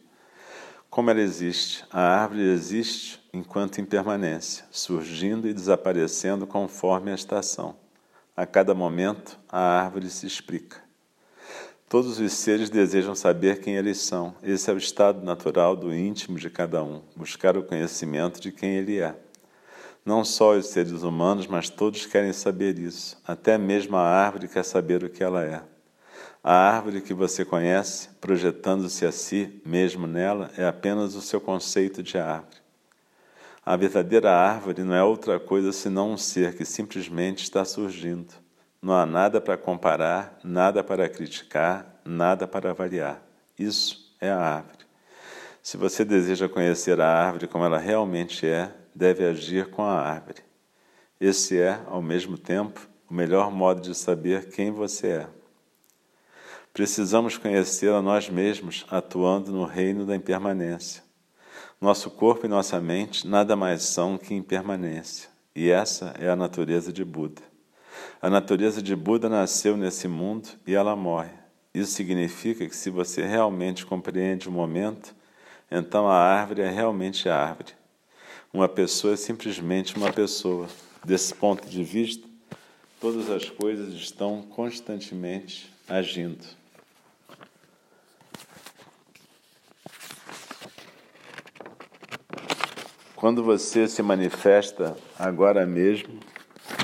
Como 0.88 1.10
ela 1.10 1.20
existe? 1.20 1.84
A 1.90 2.00
árvore 2.00 2.42
existe 2.42 3.20
enquanto 3.32 3.80
impermanência, 3.80 4.64
surgindo 4.70 5.48
e 5.48 5.52
desaparecendo 5.52 6.46
conforme 6.46 7.10
a 7.10 7.14
estação. 7.14 7.85
A 8.36 8.44
cada 8.44 8.74
momento, 8.74 9.38
a 9.48 9.58
árvore 9.58 10.10
se 10.10 10.26
explica. 10.26 10.76
Todos 11.88 12.20
os 12.20 12.32
seres 12.34 12.68
desejam 12.68 13.14
saber 13.14 13.60
quem 13.60 13.76
eles 13.76 13.98
são. 13.98 14.34
Esse 14.42 14.70
é 14.70 14.74
o 14.74 14.76
estado 14.76 15.24
natural 15.24 15.74
do 15.74 15.94
íntimo 15.94 16.38
de 16.38 16.50
cada 16.50 16.84
um, 16.84 17.00
buscar 17.16 17.56
o 17.56 17.62
conhecimento 17.62 18.38
de 18.38 18.52
quem 18.52 18.74
ele 18.74 19.00
é. 19.00 19.14
Não 20.04 20.22
só 20.22 20.54
os 20.54 20.66
seres 20.66 21.02
humanos, 21.02 21.46
mas 21.46 21.70
todos 21.70 22.04
querem 22.04 22.34
saber 22.34 22.78
isso. 22.78 23.16
Até 23.26 23.56
mesmo 23.56 23.96
a 23.96 24.02
árvore 24.02 24.48
quer 24.48 24.66
saber 24.66 25.02
o 25.02 25.08
que 25.08 25.24
ela 25.24 25.42
é. 25.42 25.62
A 26.44 26.52
árvore 26.52 27.00
que 27.00 27.14
você 27.14 27.42
conhece, 27.42 28.10
projetando-se 28.20 29.06
a 29.06 29.12
si 29.12 29.62
mesmo 29.64 30.06
nela, 30.06 30.50
é 30.58 30.66
apenas 30.66 31.14
o 31.14 31.22
seu 31.22 31.40
conceito 31.40 32.02
de 32.02 32.18
árvore. 32.18 32.65
A 33.68 33.74
verdadeira 33.74 34.30
árvore 34.30 34.84
não 34.84 34.94
é 34.94 35.02
outra 35.02 35.40
coisa 35.40 35.72
senão 35.72 36.12
um 36.12 36.16
ser 36.16 36.54
que 36.54 36.64
simplesmente 36.64 37.42
está 37.42 37.64
surgindo. 37.64 38.32
Não 38.80 38.94
há 38.94 39.04
nada 39.04 39.40
para 39.40 39.56
comparar, 39.56 40.38
nada 40.44 40.84
para 40.84 41.08
criticar, 41.08 42.00
nada 42.04 42.46
para 42.46 42.70
avaliar. 42.70 43.20
Isso 43.58 44.14
é 44.20 44.30
a 44.30 44.38
árvore. 44.38 44.86
Se 45.60 45.76
você 45.76 46.04
deseja 46.04 46.48
conhecer 46.48 47.00
a 47.00 47.08
árvore 47.08 47.48
como 47.48 47.64
ela 47.64 47.76
realmente 47.76 48.46
é, 48.46 48.72
deve 48.94 49.24
agir 49.24 49.68
com 49.68 49.82
a 49.82 50.00
árvore. 50.00 50.44
Esse 51.20 51.60
é, 51.60 51.80
ao 51.86 52.00
mesmo 52.00 52.38
tempo, 52.38 52.88
o 53.10 53.14
melhor 53.14 53.50
modo 53.50 53.80
de 53.80 53.96
saber 53.96 54.48
quem 54.50 54.70
você 54.70 55.08
é. 55.08 55.28
Precisamos 56.72 57.36
conhecer 57.36 57.90
a 57.90 58.00
nós 58.00 58.30
mesmos 58.30 58.86
atuando 58.88 59.50
no 59.50 59.64
reino 59.64 60.06
da 60.06 60.14
impermanência. 60.14 61.05
Nosso 61.78 62.10
corpo 62.10 62.46
e 62.46 62.48
nossa 62.48 62.80
mente 62.80 63.26
nada 63.26 63.54
mais 63.54 63.82
são 63.82 64.16
que 64.16 64.32
impermanência, 64.32 65.28
e 65.54 65.68
essa 65.68 66.14
é 66.18 66.26
a 66.26 66.34
natureza 66.34 66.90
de 66.90 67.04
Buda. 67.04 67.42
A 68.20 68.30
natureza 68.30 68.80
de 68.80 68.96
Buda 68.96 69.28
nasceu 69.28 69.76
nesse 69.76 70.08
mundo 70.08 70.48
e 70.66 70.74
ela 70.74 70.96
morre. 70.96 71.32
Isso 71.74 71.92
significa 71.92 72.66
que 72.66 72.74
se 72.74 72.88
você 72.88 73.26
realmente 73.26 73.84
compreende 73.84 74.48
o 74.48 74.52
momento, 74.52 75.14
então 75.70 76.08
a 76.08 76.16
árvore 76.16 76.62
é 76.62 76.70
realmente 76.70 77.28
árvore. 77.28 77.74
Uma 78.54 78.70
pessoa 78.70 79.12
é 79.12 79.16
simplesmente 79.16 79.98
uma 79.98 80.10
pessoa. 80.10 80.68
Desse 81.04 81.34
ponto 81.34 81.68
de 81.68 81.84
vista, 81.84 82.26
todas 82.98 83.28
as 83.28 83.50
coisas 83.50 83.92
estão 83.92 84.40
constantemente 84.40 85.70
agindo. 85.86 86.46
Quando 93.16 93.42
você 93.42 93.88
se 93.88 94.02
manifesta 94.02 94.94
agora 95.18 95.64
mesmo, 95.64 96.20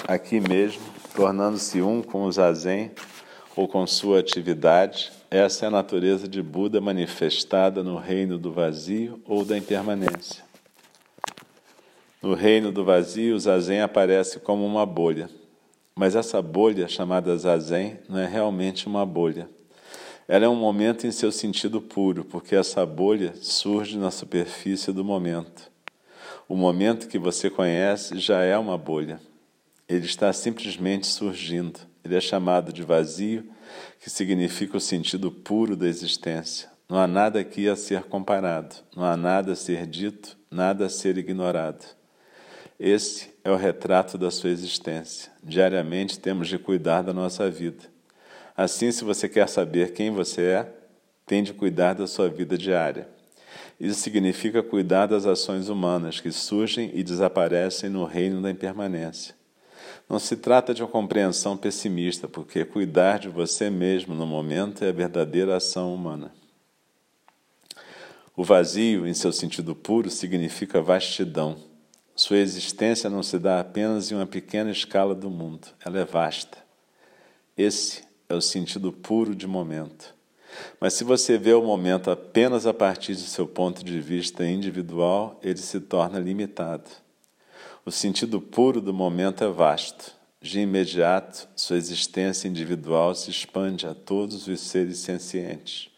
aqui 0.09 0.41
mesmo, 0.41 0.81
tornando-se 1.15 1.83
um 1.83 2.01
com 2.01 2.25
o 2.25 2.33
zazen 2.33 2.91
ou 3.55 3.69
com 3.69 3.87
sua 3.87 4.21
atividade, 4.21 5.13
essa 5.31 5.67
é 5.67 5.69
a 5.69 5.71
natureza 5.71 6.27
de 6.27 6.43
Buda 6.43 6.81
manifestada 6.81 7.83
no 7.83 7.99
reino 7.99 8.39
do 8.39 8.51
vazio 8.51 9.21
ou 9.27 9.45
da 9.45 9.59
impermanência. 9.59 10.43
No 12.23 12.33
reino 12.33 12.73
do 12.73 12.83
vazio, 12.83 13.37
o 13.37 13.39
zazen 13.39 13.83
aparece 13.83 14.41
como 14.41 14.65
uma 14.65 14.87
bolha. 14.87 15.29
Mas 15.95 16.17
essa 16.17 16.41
bolha, 16.41 16.89
chamada 16.89 17.37
zazen, 17.37 17.99
não 18.09 18.19
é 18.19 18.27
realmente 18.27 18.87
uma 18.87 19.05
bolha. 19.05 19.51
Ela 20.27 20.47
é 20.47 20.49
um 20.49 20.57
momento 20.57 21.07
em 21.07 21.11
seu 21.11 21.31
sentido 21.31 21.79
puro, 21.79 22.25
porque 22.25 22.57
essa 22.57 22.87
bolha 22.87 23.35
surge 23.39 23.99
na 23.99 24.11
superfície 24.11 24.95
do 24.95 25.05
momento. 25.05 25.72
O 26.49 26.57
momento 26.57 27.09
que 27.09 27.19
você 27.19 27.49
conhece 27.49 28.19
já 28.19 28.43
é 28.43 28.57
uma 28.59 28.77
bolha. 28.77 29.21
Ele 29.89 30.07
está 30.07 30.33
simplesmente 30.33 31.07
surgindo. 31.07 31.81
Ele 32.05 32.17
é 32.17 32.21
chamado 32.21 32.73
de 32.73 32.83
vazio, 32.83 33.49
que 34.01 34.11
significa 34.11 34.77
o 34.77 34.81
sentido 34.81 35.31
puro 35.31 35.77
da 35.77 35.87
existência. 35.87 36.71
Não 36.89 36.99
há 36.99 37.07
nada 37.07 37.41
aqui 37.41 37.69
a 37.69 37.77
ser 37.77 38.03
comparado, 38.03 38.77
não 38.95 39.05
há 39.05 39.17
nada 39.17 39.53
a 39.53 39.57
ser 39.57 39.87
dito, 39.87 40.37
nada 40.51 40.87
a 40.87 40.89
ser 40.91 41.17
ignorado. 41.17 41.85
Esse 42.79 43.31
é 43.45 43.51
o 43.51 43.57
retrato 43.57 44.19
da 44.19 44.31
sua 44.31 44.51
existência. 44.51 45.33
Diariamente 45.43 46.19
temos 46.19 46.49
de 46.49 46.59
cuidar 46.59 47.03
da 47.03 47.13
nossa 47.13 47.49
vida. 47.49 47.85
Assim, 48.57 48.91
se 48.91 49.05
você 49.05 49.29
quer 49.29 49.49
saber 49.49 49.93
quem 49.93 50.11
você 50.11 50.43
é, 50.43 50.75
tem 51.25 51.43
de 51.43 51.55
cuidar 51.55 51.95
da 51.95 52.07
sua 52.07 52.29
vida 52.29 52.59
diária. 52.59 53.09
Isso 53.79 54.01
significa 54.01 54.63
cuidar 54.63 55.07
das 55.07 55.27
ações 55.27 55.69
humanas 55.69 56.21
que 56.21 56.31
surgem 56.31 56.91
e 56.95 57.03
desaparecem 57.03 57.91
no 57.91 58.05
reino 58.05 58.41
da 58.41 58.51
impermanência. 58.51 59.35
Não 60.09 60.19
se 60.19 60.37
trata 60.37 60.75
de 60.75 60.83
uma 60.83 60.89
compreensão 60.89 61.57
pessimista, 61.57 62.29
porque 62.29 62.65
cuidar 62.65 63.19
de 63.19 63.29
você 63.29 63.71
mesmo 63.71 64.15
no 64.15 64.27
momento 64.27 64.85
é 64.85 64.89
a 64.89 64.93
verdadeira 64.93 65.57
ação 65.57 65.95
humana. 65.95 66.33
O 68.37 68.45
vazio, 68.45 69.07
em 69.07 69.15
seu 69.15 69.33
sentido 69.33 69.75
puro, 69.75 70.11
significa 70.11 70.81
vastidão. 70.81 71.57
Sua 72.15 72.39
existência 72.39 73.09
não 73.11 73.23
se 73.23 73.39
dá 73.39 73.61
apenas 73.61 74.11
em 74.11 74.15
uma 74.15 74.27
pequena 74.27 74.71
escala 74.71 75.15
do 75.15 75.31
mundo, 75.31 75.69
ela 75.85 75.99
é 75.99 76.05
vasta. 76.05 76.59
Esse 77.57 78.05
é 78.29 78.35
o 78.35 78.41
sentido 78.41 78.93
puro 78.93 79.35
de 79.35 79.47
momento. 79.47 80.15
Mas 80.81 80.95
se 80.95 81.05
você 81.05 81.39
vê 81.39 81.53
o 81.53 81.63
momento 81.63 82.11
apenas 82.11 82.67
a 82.67 82.75
partir 82.75 83.15
de 83.15 83.23
seu 83.23 83.47
ponto 83.47 83.85
de 83.85 84.01
vista 84.01 84.47
individual, 84.47 85.39
ele 85.43 85.59
se 85.59 85.81
torna 85.81 86.19
limitado. 86.19 86.91
O 87.85 87.91
sentido 87.91 88.41
puro 88.41 88.81
do 88.81 88.93
momento 88.93 89.43
é 89.43 89.49
vasto. 89.49 90.13
De 90.41 90.61
imediato, 90.61 91.49
sua 91.55 91.77
existência 91.77 92.49
individual 92.49 93.15
se 93.15 93.31
expande 93.31 93.87
a 93.87 93.95
todos 93.95 94.49
os 94.49 94.61
seres 94.61 94.99
sencientes. 94.99 95.89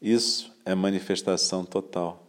Isso 0.00 0.52
é 0.66 0.74
manifestação 0.74 1.64
total. 1.64 2.22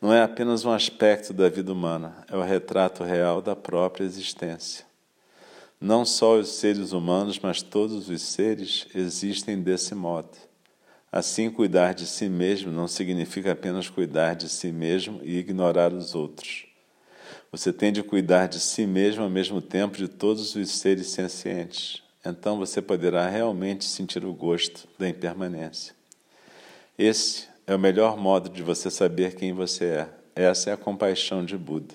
Não 0.00 0.12
é 0.12 0.22
apenas 0.22 0.64
um 0.64 0.72
aspecto 0.72 1.32
da 1.32 1.48
vida 1.48 1.72
humana, 1.72 2.24
é 2.28 2.36
o 2.36 2.42
retrato 2.42 3.04
real 3.04 3.40
da 3.40 3.54
própria 3.54 4.04
existência. 4.04 4.84
Não 5.80 6.04
só 6.04 6.38
os 6.38 6.48
seres 6.48 6.90
humanos, 6.90 7.38
mas 7.38 7.62
todos 7.62 8.08
os 8.08 8.22
seres 8.22 8.86
existem 8.92 9.62
desse 9.62 9.94
modo. 9.94 10.47
Assim, 11.10 11.48
cuidar 11.50 11.94
de 11.94 12.06
si 12.06 12.28
mesmo 12.28 12.70
não 12.70 12.86
significa 12.86 13.52
apenas 13.52 13.88
cuidar 13.88 14.34
de 14.34 14.48
si 14.48 14.70
mesmo 14.70 15.20
e 15.22 15.38
ignorar 15.38 15.92
os 15.92 16.14
outros. 16.14 16.66
Você 17.50 17.72
tem 17.72 17.90
de 17.90 18.02
cuidar 18.02 18.46
de 18.46 18.60
si 18.60 18.86
mesmo 18.86 19.22
ao 19.22 19.30
mesmo 19.30 19.62
tempo 19.62 19.96
de 19.96 20.06
todos 20.06 20.54
os 20.54 20.70
seres 20.70 21.06
sencientes. 21.08 22.02
Então 22.24 22.58
você 22.58 22.82
poderá 22.82 23.26
realmente 23.26 23.86
sentir 23.86 24.22
o 24.22 24.34
gosto 24.34 24.86
da 24.98 25.08
impermanência. 25.08 25.94
Esse 26.98 27.48
é 27.66 27.74
o 27.74 27.78
melhor 27.78 28.18
modo 28.18 28.50
de 28.50 28.62
você 28.62 28.90
saber 28.90 29.34
quem 29.34 29.54
você 29.54 29.84
é. 29.84 30.08
Essa 30.34 30.70
é 30.70 30.72
a 30.74 30.76
compaixão 30.76 31.42
de 31.42 31.56
Buda. 31.56 31.94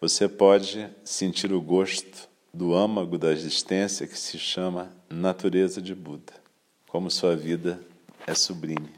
Você 0.00 0.28
pode 0.28 0.88
sentir 1.04 1.52
o 1.52 1.60
gosto 1.60 2.28
do 2.52 2.74
âmago 2.74 3.16
da 3.16 3.30
existência 3.30 4.06
que 4.06 4.18
se 4.18 4.36
chama 4.36 4.90
natureza 5.08 5.80
de 5.80 5.94
Buda, 5.94 6.32
como 6.88 7.10
sua 7.10 7.36
vida 7.36 7.80
é 8.26 8.34
sublime. 8.34 8.92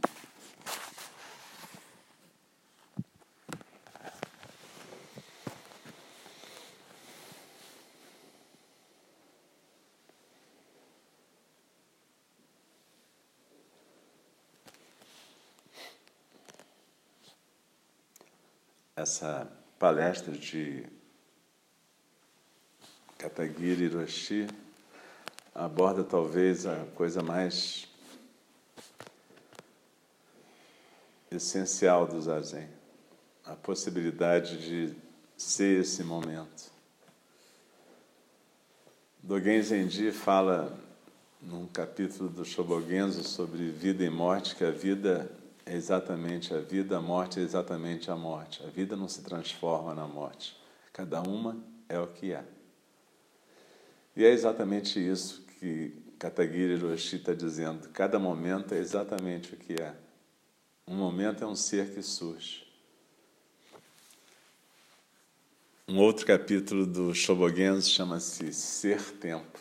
essa 19.01 19.51
palestra 19.79 20.33
de 20.33 20.85
Katagiri 23.17 23.85
Hiroshi 23.85 24.49
aborda 25.55 26.03
talvez 26.03 26.67
a 26.67 26.85
coisa 26.97 27.23
mais 27.23 27.88
essencial 31.31 32.07
do 32.07 32.21
zazen, 32.21 32.69
a 33.45 33.55
possibilidade 33.55 34.59
de 34.59 34.95
ser 35.37 35.81
esse 35.81 36.03
momento. 36.03 36.71
Dogen 39.23 39.63
Zenji 39.63 40.11
fala 40.11 40.79
num 41.41 41.67
capítulo 41.67 42.29
do 42.29 42.45
Shobogenzo 42.45 43.23
sobre 43.25 43.71
vida 43.71 44.05
e 44.05 44.11
morte 44.11 44.57
que 44.57 44.65
a 44.65 44.71
vida 44.71 45.31
é 45.67 45.77
exatamente 45.77 46.55
a 46.55 46.59
vida, 46.59 46.97
a 46.97 47.01
morte 47.01 47.39
é 47.39 47.43
exatamente 47.43 48.11
a 48.11 48.17
morte. 48.17 48.63
A 48.65 48.71
vida 48.71 48.97
não 48.97 49.07
se 49.07 49.23
transforma 49.23 49.95
na 49.95 50.07
morte. 50.07 50.57
Cada 50.93 51.21
uma 51.21 51.57
é 51.89 51.99
o 51.99 52.07
que 52.07 52.33
é. 52.33 52.43
E 54.17 54.25
é 54.25 54.31
exatamente 54.31 54.99
isso 54.99 55.45
que 55.61 55.93
Katagiri 56.19 56.77
Roshi 56.77 57.17
está 57.17 57.35
dizendo. 57.35 57.89
Cada 57.91 58.19
momento 58.19 58.75
é 58.75 58.79
exatamente 58.79 59.55
o 59.55 59.57
que 59.57 59.75
é. 59.75 59.95
Um 60.89 60.97
momento 60.97 61.45
é 61.45 61.47
um 61.47 61.55
ser 61.55 61.93
que 61.93 62.03
surge. 62.03 62.67
Um 65.87 65.99
outro 65.99 66.25
capítulo 66.25 66.87
do 66.87 67.15
Shobogenzo 67.15 67.91
chama-se 67.91 68.55
Ser 68.55 68.99
Tempo. 69.19 69.59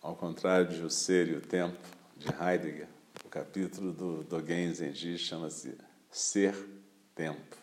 Ao 0.00 0.16
contrário 0.16 0.74
de 0.74 0.82
O 0.82 0.88
Ser 0.88 1.28
e 1.28 1.34
o 1.34 1.42
Tempo, 1.42 1.76
de 2.16 2.28
Heidegger. 2.28 2.88
capítulo 3.28 3.92
do 3.92 4.22
Dogen 4.22 4.72
Zenji 4.72 5.18
chama-se 5.18 5.76
Ser 6.10 6.56
Tempo. 7.14 7.54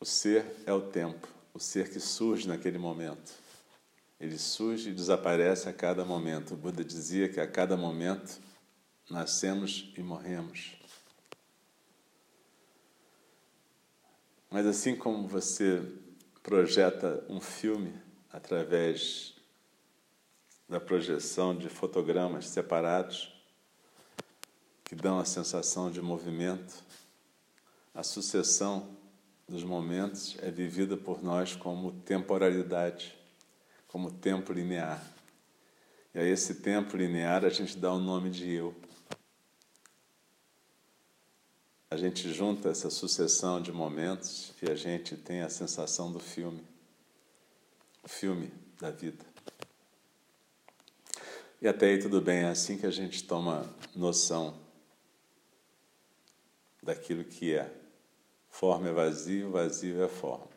O 0.00 0.06
ser 0.06 0.46
é 0.64 0.72
o 0.72 0.80
tempo, 0.80 1.28
o 1.52 1.58
ser 1.58 1.90
que 1.90 2.00
surge 2.00 2.48
naquele 2.48 2.78
momento. 2.78 3.32
Ele 4.18 4.38
surge 4.38 4.88
e 4.88 4.94
desaparece 4.94 5.68
a 5.68 5.74
cada 5.74 6.06
momento. 6.06 6.54
O 6.54 6.56
Buda 6.56 6.82
dizia 6.82 7.28
que 7.28 7.38
a 7.38 7.46
cada 7.46 7.76
momento 7.76 8.47
nascemos 9.10 9.92
e 9.96 10.02
morremos. 10.02 10.76
Mas 14.50 14.66
assim 14.66 14.96
como 14.96 15.28
você 15.28 15.82
projeta 16.42 17.24
um 17.28 17.40
filme 17.40 17.92
através 18.32 19.34
da 20.68 20.80
projeção 20.80 21.56
de 21.56 21.68
fotogramas 21.68 22.48
separados 22.48 23.34
que 24.84 24.94
dão 24.94 25.18
a 25.18 25.24
sensação 25.24 25.90
de 25.90 26.00
movimento, 26.00 26.82
a 27.94 28.02
sucessão 28.02 28.96
dos 29.46 29.64
momentos 29.64 30.36
é 30.40 30.50
vivida 30.50 30.96
por 30.96 31.22
nós 31.22 31.54
como 31.54 31.92
temporalidade, 31.92 33.16
como 33.86 34.10
tempo 34.10 34.52
linear. 34.52 35.02
E 36.14 36.18
a 36.18 36.24
esse 36.24 36.56
tempo 36.56 36.96
linear 36.96 37.44
a 37.44 37.50
gente 37.50 37.76
dá 37.76 37.92
o 37.92 37.98
nome 37.98 38.30
de 38.30 38.50
eu. 38.50 38.74
A 41.90 41.96
gente 41.96 42.30
junta 42.32 42.68
essa 42.68 42.90
sucessão 42.90 43.62
de 43.62 43.72
momentos 43.72 44.52
e 44.60 44.70
a 44.70 44.74
gente 44.74 45.16
tem 45.16 45.40
a 45.40 45.48
sensação 45.48 46.12
do 46.12 46.20
filme, 46.20 46.62
o 48.02 48.08
filme 48.08 48.52
da 48.78 48.90
vida. 48.90 49.24
E 51.62 51.66
até 51.66 51.86
aí 51.86 51.98
tudo 51.98 52.20
bem, 52.20 52.40
é 52.40 52.48
assim 52.48 52.76
que 52.76 52.84
a 52.84 52.90
gente 52.90 53.24
toma 53.24 53.74
noção 53.96 54.54
daquilo 56.82 57.24
que 57.24 57.54
é. 57.54 57.72
Forma 58.50 58.88
é 58.88 58.92
vazio, 58.92 59.50
vazio 59.50 60.02
é 60.02 60.08
forma. 60.08 60.48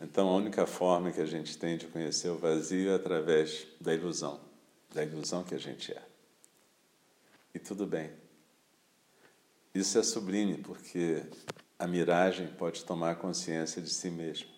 Então 0.00 0.28
a 0.30 0.34
única 0.34 0.66
forma 0.66 1.12
que 1.12 1.20
a 1.20 1.26
gente 1.26 1.58
tem 1.58 1.76
de 1.76 1.86
conhecer 1.88 2.30
o 2.30 2.38
vazio 2.38 2.90
é 2.90 2.94
através 2.94 3.66
da 3.78 3.92
ilusão, 3.92 4.40
da 4.94 5.04
ilusão 5.04 5.44
que 5.44 5.54
a 5.54 5.58
gente 5.58 5.92
é. 5.92 6.02
E 7.54 7.58
tudo 7.58 7.86
bem. 7.86 8.25
Isso 9.76 9.98
é 9.98 10.02
sublime, 10.02 10.56
porque 10.56 11.22
a 11.78 11.86
miragem 11.86 12.48
pode 12.48 12.82
tomar 12.82 13.16
consciência 13.16 13.82
de 13.82 13.90
si 13.90 14.10
mesmo. 14.10 14.48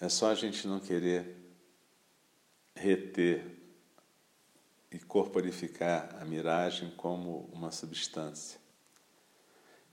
É 0.00 0.08
só 0.08 0.32
a 0.32 0.34
gente 0.34 0.66
não 0.66 0.80
querer 0.80 1.36
reter 2.74 3.56
e 4.90 4.98
corporificar 4.98 6.16
a 6.20 6.24
miragem 6.24 6.90
como 6.96 7.48
uma 7.52 7.70
substância. 7.70 8.58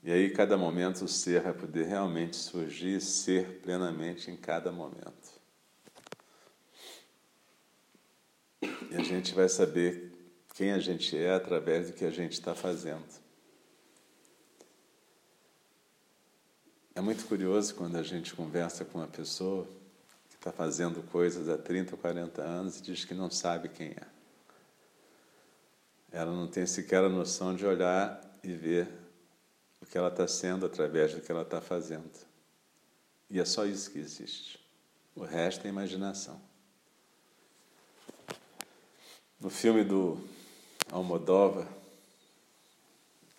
E 0.01 0.11
aí, 0.11 0.31
cada 0.31 0.57
momento, 0.57 1.05
o 1.05 1.07
ser 1.07 1.41
vai 1.41 1.53
poder 1.53 1.85
realmente 1.85 2.37
surgir 2.37 2.97
e 2.97 3.01
ser 3.01 3.59
plenamente 3.61 4.31
em 4.31 4.35
cada 4.35 4.71
momento. 4.71 5.39
E 8.63 8.95
a 8.95 9.03
gente 9.03 9.31
vai 9.35 9.47
saber 9.47 10.14
quem 10.55 10.71
a 10.71 10.79
gente 10.79 11.15
é 11.17 11.33
através 11.33 11.87
do 11.87 11.93
que 11.93 12.05
a 12.05 12.09
gente 12.09 12.31
está 12.31 12.55
fazendo. 12.55 13.05
É 16.95 17.01
muito 17.01 17.25
curioso 17.25 17.75
quando 17.75 17.97
a 17.97 18.03
gente 18.03 18.33
conversa 18.33 18.85
com 18.85 18.99
uma 18.99 19.07
pessoa 19.07 19.67
que 20.29 20.37
está 20.37 20.53
fazendo 20.53 21.03
coisas 21.11 21.49
há 21.49 21.57
30 21.57 21.95
ou 21.95 21.97
40 21.97 22.41
anos 22.41 22.79
e 22.79 22.81
diz 22.81 23.03
que 23.03 23.13
não 23.13 23.29
sabe 23.29 23.67
quem 23.67 23.89
é. 23.89 24.07
Ela 26.09 26.31
não 26.31 26.47
tem 26.47 26.65
sequer 26.65 27.03
a 27.03 27.09
noção 27.09 27.53
de 27.53 27.65
olhar 27.65 28.21
e 28.41 28.53
ver 28.53 28.87
o 29.81 29.85
que 29.85 29.97
ela 29.97 30.07
está 30.07 30.25
sendo 30.25 30.65
através 30.65 31.13
do 31.13 31.19
que 31.19 31.29
ela 31.29 31.41
está 31.41 31.59
fazendo. 31.59 32.09
E 33.29 33.41
é 33.41 33.45
só 33.45 33.65
isso 33.65 33.91
que 33.91 33.99
existe. 33.99 34.57
O 35.13 35.25
resto 35.25 35.65
é 35.65 35.69
imaginação. 35.69 36.41
No 39.37 39.49
filme 39.49 39.83
do 39.83 40.34
Almodóvar, 40.91 41.67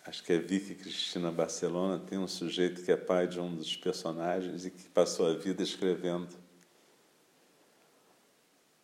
acho 0.05 0.23
que 0.23 0.33
é 0.33 0.37
Vicky 0.37 0.75
Cristina 0.75 1.31
Barcelona, 1.31 1.99
tem 1.99 2.17
um 2.17 2.27
sujeito 2.27 2.83
que 2.83 2.91
é 2.91 2.97
pai 2.97 3.27
de 3.27 3.39
um 3.39 3.55
dos 3.55 3.75
personagens 3.75 4.65
e 4.65 4.71
que 4.71 4.89
passou 4.89 5.27
a 5.27 5.33
vida 5.33 5.63
escrevendo. 5.63 6.35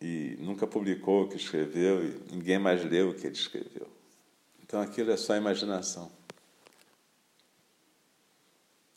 E 0.01 0.35
nunca 0.39 0.67
publicou 0.67 1.23
o 1.23 1.29
que 1.29 1.37
escreveu 1.37 2.05
e 2.05 2.21
ninguém 2.31 2.59
mais 2.59 2.83
leu 2.83 3.11
o 3.11 3.13
que 3.13 3.25
ele 3.25 3.35
escreveu. 3.35 3.87
Então 4.61 4.81
aquilo 4.81 5.11
é 5.11 5.17
só 5.17 5.35
imaginação. 5.35 6.11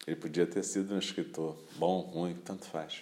Ele 0.07 0.17
podia 0.17 0.47
ter 0.47 0.63
sido 0.63 0.95
um 0.95 0.99
escritor 0.99 1.57
bom, 1.77 2.01
ruim, 2.01 2.35
tanto 2.35 2.65
faz. 2.67 3.01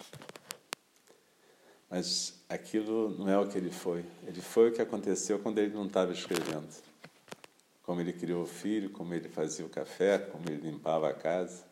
Mas 1.94 2.34
aquilo 2.48 3.16
não 3.16 3.28
é 3.28 3.38
o 3.38 3.46
que 3.46 3.56
ele 3.56 3.70
foi. 3.70 4.04
Ele 4.26 4.40
foi 4.40 4.68
o 4.68 4.72
que 4.72 4.82
aconteceu 4.82 5.38
quando 5.38 5.58
ele 5.58 5.72
não 5.72 5.86
estava 5.86 6.12
escrevendo. 6.12 6.68
Como 7.84 8.00
ele 8.00 8.12
criou 8.12 8.42
o 8.42 8.46
filho, 8.46 8.90
como 8.90 9.14
ele 9.14 9.28
fazia 9.28 9.64
o 9.64 9.68
café, 9.68 10.18
como 10.18 10.44
ele 10.48 10.72
limpava 10.72 11.08
a 11.08 11.14
casa. 11.14 11.64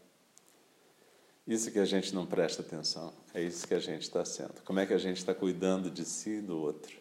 Isso 1.44 1.72
que 1.72 1.78
a 1.80 1.84
gente 1.84 2.14
não 2.14 2.24
presta 2.24 2.62
atenção. 2.62 3.12
É 3.34 3.42
isso 3.42 3.66
que 3.66 3.74
a 3.74 3.80
gente 3.80 4.02
está 4.02 4.24
sendo. 4.24 4.62
Como 4.64 4.78
é 4.78 4.86
que 4.86 4.94
a 4.94 4.98
gente 4.98 5.16
está 5.16 5.34
cuidando 5.34 5.90
de 5.90 6.04
si 6.04 6.36
e 6.36 6.40
do 6.40 6.56
outro. 6.56 6.96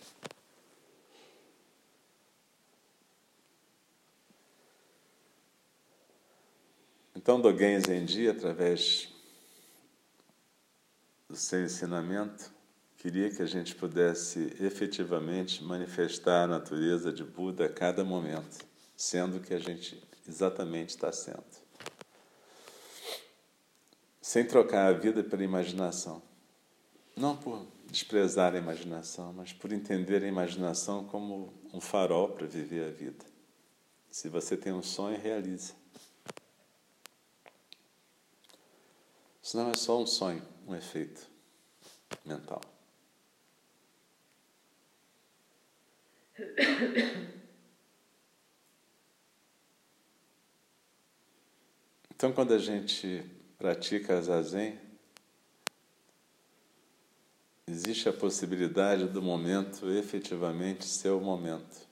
Então, 7.15 7.39
Dogen 7.39 7.79
Zenji, 7.81 8.29
através 8.29 9.13
do 11.29 11.35
seu 11.35 11.63
ensinamento, 11.63 12.51
Queria 13.01 13.31
que 13.31 13.41
a 13.41 13.47
gente 13.47 13.73
pudesse 13.73 14.55
efetivamente 14.59 15.63
manifestar 15.63 16.43
a 16.43 16.47
natureza 16.47 17.11
de 17.11 17.23
Buda 17.23 17.65
a 17.65 17.69
cada 17.69 18.05
momento, 18.05 18.63
sendo 18.95 19.37
o 19.37 19.39
que 19.39 19.55
a 19.55 19.59
gente 19.59 19.99
exatamente 20.29 20.89
está 20.89 21.11
sendo. 21.11 21.43
Sem 24.21 24.45
trocar 24.45 24.85
a 24.85 24.95
vida 24.95 25.23
pela 25.23 25.43
imaginação. 25.43 26.21
Não 27.17 27.35
por 27.35 27.65
desprezar 27.87 28.53
a 28.53 28.59
imaginação, 28.59 29.33
mas 29.33 29.51
por 29.51 29.73
entender 29.73 30.23
a 30.23 30.27
imaginação 30.27 31.03
como 31.03 31.51
um 31.73 31.81
farol 31.81 32.29
para 32.29 32.45
viver 32.45 32.87
a 32.87 32.91
vida. 32.91 33.25
Se 34.11 34.29
você 34.29 34.55
tem 34.55 34.73
um 34.73 34.83
sonho, 34.83 35.19
realize. 35.19 35.73
Senão 39.41 39.71
é 39.71 39.73
só 39.73 39.99
um 39.99 40.05
sonho, 40.05 40.47
um 40.67 40.75
efeito 40.75 41.27
mental. 42.23 42.61
Então, 52.21 52.31
quando 52.31 52.53
a 52.53 52.59
gente 52.59 53.25
pratica 53.57 54.21
zazen, 54.21 54.77
existe 57.67 58.07
a 58.07 58.13
possibilidade 58.13 59.07
do 59.07 59.23
momento 59.23 59.89
efetivamente 59.89 60.85
ser 60.85 61.09
o 61.09 61.19
momento. 61.19 61.89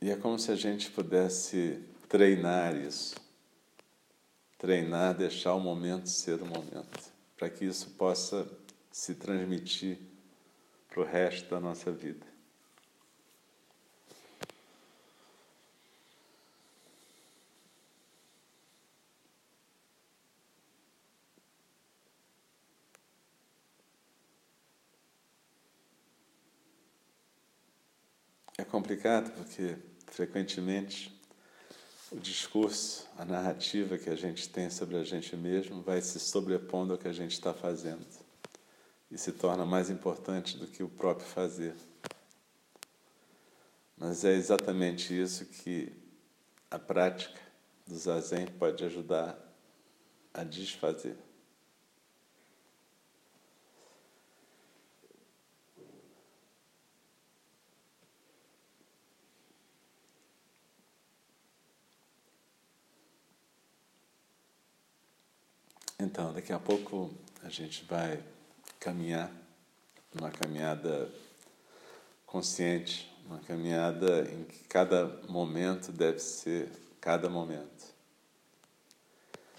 E 0.00 0.10
é 0.10 0.16
como 0.16 0.36
se 0.36 0.50
a 0.50 0.56
gente 0.56 0.90
pudesse 0.90 1.80
treinar 2.08 2.74
isso. 2.76 3.14
Treinar, 4.58 5.16
deixar 5.16 5.54
o 5.54 5.60
momento 5.60 6.08
ser 6.08 6.42
o 6.42 6.46
momento, 6.46 7.12
para 7.36 7.48
que 7.48 7.64
isso 7.64 7.90
possa 7.90 8.48
se 8.90 9.14
transmitir 9.14 9.98
para 10.88 11.00
o 11.00 11.04
resto 11.04 11.50
da 11.50 11.60
nossa 11.60 11.92
vida. 11.92 12.26
É 28.56 28.64
complicado 28.64 29.30
porque, 29.36 29.76
frequentemente, 30.06 31.16
o 32.10 32.16
discurso, 32.16 33.06
a 33.16 33.24
narrativa 33.24 33.96
que 33.96 34.10
a 34.10 34.16
gente 34.16 34.48
tem 34.48 34.68
sobre 34.68 34.96
a 34.96 35.04
gente 35.04 35.36
mesmo 35.36 35.80
vai 35.82 36.00
se 36.00 36.18
sobrepondo 36.18 36.92
ao 36.94 36.98
que 36.98 37.06
a 37.06 37.12
gente 37.12 37.32
está 37.32 37.54
fazendo 37.54 38.04
e 39.10 39.16
se 39.16 39.32
torna 39.32 39.64
mais 39.64 39.90
importante 39.90 40.56
do 40.56 40.66
que 40.66 40.82
o 40.82 40.88
próprio 40.88 41.26
fazer. 41.26 41.74
Mas 43.96 44.24
é 44.24 44.32
exatamente 44.32 45.18
isso 45.18 45.46
que 45.46 45.92
a 46.70 46.78
prática 46.78 47.40
do 47.86 47.96
zazen 47.96 48.46
pode 48.46 48.84
ajudar 48.84 49.36
a 50.32 50.44
desfazer. 50.44 51.16
Então, 66.00 66.32
daqui 66.32 66.52
a 66.52 66.60
pouco 66.60 67.10
a 67.42 67.48
gente 67.48 67.84
vai 67.84 68.22
caminhar, 68.88 69.30
uma 70.18 70.30
caminhada 70.30 71.10
consciente, 72.24 73.14
uma 73.26 73.38
caminhada 73.40 74.22
em 74.32 74.44
que 74.44 74.64
cada 74.64 75.04
momento 75.28 75.92
deve 75.92 76.20
ser 76.20 76.70
cada 76.98 77.28
momento. 77.28 77.84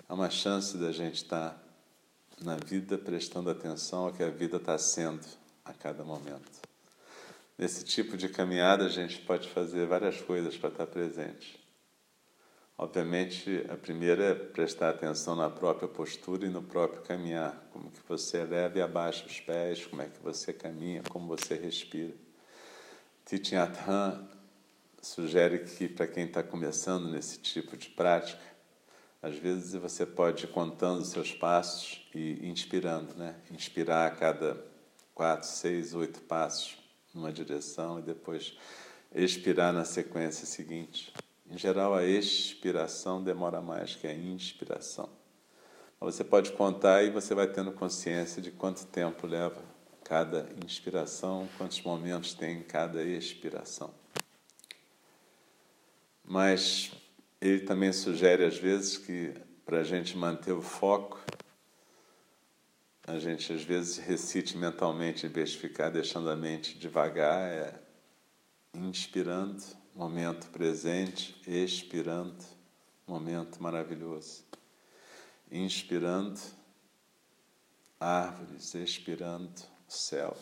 Há 0.08 0.16
uma 0.16 0.32
chance 0.32 0.76
da 0.80 0.92
gente 0.92 1.18
estar 1.18 1.64
na 2.42 2.56
vida 2.56 2.98
prestando 2.98 3.52
atenção 3.52 4.06
ao 4.06 4.14
que 4.14 4.24
a 4.24 4.32
vida 4.32 4.58
está 4.58 4.80
sendo 4.80 5.28
a 5.64 5.74
cada 5.74 6.04
momento. 6.04 6.68
Nesse 7.56 7.84
tipo 7.84 8.18
de 8.18 8.30
caminhada, 8.30 8.86
a 8.86 8.90
gente 8.90 9.20
pode 9.20 9.48
fazer 9.50 9.86
várias 9.86 10.20
coisas 10.22 10.58
para 10.58 10.70
estar 10.70 10.88
presente. 10.88 11.59
Obviamente, 12.82 13.66
a 13.68 13.76
primeira 13.76 14.24
é 14.24 14.34
prestar 14.34 14.92
atenção 14.92 15.36
na 15.36 15.50
própria 15.50 15.86
postura 15.86 16.46
e 16.46 16.50
no 16.50 16.64
próprio 16.64 17.02
caminhar, 17.02 17.68
como 17.74 17.92
que 17.92 18.00
você 18.08 18.38
eleva 18.38 18.78
e 18.78 18.82
abaixa 18.82 19.26
os 19.26 19.38
pés, 19.42 19.86
como 19.86 20.02
é 20.02 20.06
que 20.06 20.18
você 20.24 20.54
caminha, 20.54 21.04
como 21.10 21.28
você 21.28 21.56
respira. 21.56 22.14
Thich 23.26 23.54
Nhat 23.54 23.76
sugere 25.02 25.60
que 25.66 25.90
para 25.90 26.08
quem 26.08 26.24
está 26.24 26.42
começando 26.42 27.10
nesse 27.10 27.40
tipo 27.40 27.76
de 27.76 27.90
prática, 27.90 28.40
às 29.22 29.36
vezes 29.36 29.74
você 29.74 30.06
pode 30.06 30.46
ir 30.46 30.48
contando 30.48 31.04
seus 31.04 31.34
passos 31.34 32.08
e 32.16 32.48
inspirando, 32.48 33.14
né? 33.16 33.36
Inspirar 33.52 34.08
a 34.08 34.16
cada 34.16 34.58
quatro, 35.14 35.50
seis, 35.50 35.94
oito 35.94 36.22
passos 36.22 36.78
numa 37.14 37.34
direção 37.34 38.00
e 38.00 38.04
depois 38.04 38.58
expirar 39.14 39.74
na 39.74 39.84
sequência 39.84 40.46
seguinte. 40.46 41.12
Em 41.50 41.58
geral, 41.58 41.96
a 41.96 42.06
expiração 42.06 43.24
demora 43.24 43.60
mais 43.60 43.96
que 43.96 44.06
a 44.06 44.14
inspiração. 44.14 45.10
Você 46.00 46.24
pode 46.24 46.52
contar 46.52 47.04
e 47.04 47.10
você 47.10 47.34
vai 47.34 47.48
tendo 47.48 47.72
consciência 47.72 48.42
de 48.42 48.52
quanto 48.52 48.86
tempo 48.86 49.26
leva 49.26 49.62
cada 50.04 50.48
inspiração, 50.64 51.50
quantos 51.58 51.82
momentos 51.82 52.34
tem 52.34 52.62
cada 52.62 53.04
expiração. 53.04 53.94
Mas 56.24 56.92
ele 57.42 57.62
também 57.62 57.92
sugere, 57.92 58.46
às 58.46 58.58
vezes, 58.58 58.98
que 58.98 59.34
para 59.66 59.80
a 59.80 59.84
gente 59.84 60.16
manter 60.16 60.52
o 60.52 60.62
foco, 60.62 61.20
a 63.08 63.18
gente 63.18 63.52
às 63.52 63.64
vezes 63.64 63.98
recite 63.98 64.56
mentalmente, 64.56 65.26
em 65.26 65.30
vez 65.30 65.50
de 65.50 65.58
ficar 65.58 65.90
deixando 65.90 66.30
a 66.30 66.36
mente 66.36 66.78
devagar, 66.78 67.42
é 67.52 67.74
inspirando, 68.74 69.64
momento 70.00 70.48
presente, 70.48 71.36
expirando, 71.46 72.42
momento 73.06 73.62
maravilhoso. 73.62 74.46
Inspirando, 75.52 76.40
árvores, 78.00 78.74
expirando, 78.74 79.52
céu. 79.90 80.38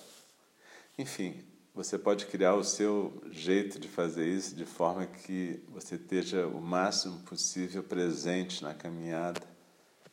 Enfim, 0.96 1.43
você 1.74 1.98
pode 1.98 2.28
criar 2.28 2.54
o 2.54 2.63
seu 2.63 3.20
jeito 3.32 3.80
de 3.80 3.88
fazer 3.88 4.28
isso 4.28 4.56
de 4.56 4.65
forma 4.65 5.08
que 5.08 5.60
você 5.70 5.96
esteja 5.96 6.46
o 6.46 6.62
máximo 6.62 7.20
possível 7.24 7.82
presente 7.82 8.62
na 8.63 8.76
caminhada 8.76 9.41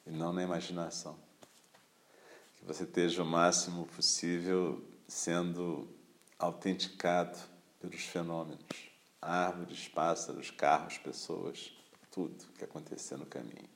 e 0.06 0.10
não 0.10 0.32
na 0.32 0.42
imaginação 0.42 1.22
que 2.56 2.64
você 2.64 2.84
esteja 2.84 3.22
o 3.22 3.26
máximo 3.26 3.84
possível 3.94 4.82
sendo 5.06 5.86
autenticado 6.38 7.38
pelos 7.78 8.04
fenômenos, 8.04 8.93
árvores, 9.24 9.88
pássaros, 9.88 10.50
carros, 10.50 10.98
pessoas, 10.98 11.72
tudo 12.10 12.44
que 12.58 12.64
acontecer 12.64 13.16
no 13.16 13.26
caminho. 13.26 13.68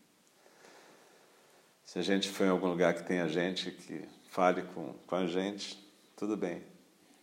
Se 1.84 1.98
a 1.98 2.02
gente 2.02 2.28
for 2.28 2.44
em 2.44 2.50
algum 2.50 2.68
lugar 2.68 2.94
que 2.94 3.02
tenha 3.02 3.26
gente 3.28 3.70
que 3.70 4.06
fale 4.28 4.62
com, 4.62 4.92
com 5.06 5.16
a 5.16 5.26
gente, 5.26 5.82
tudo 6.14 6.36
bem. 6.36 6.62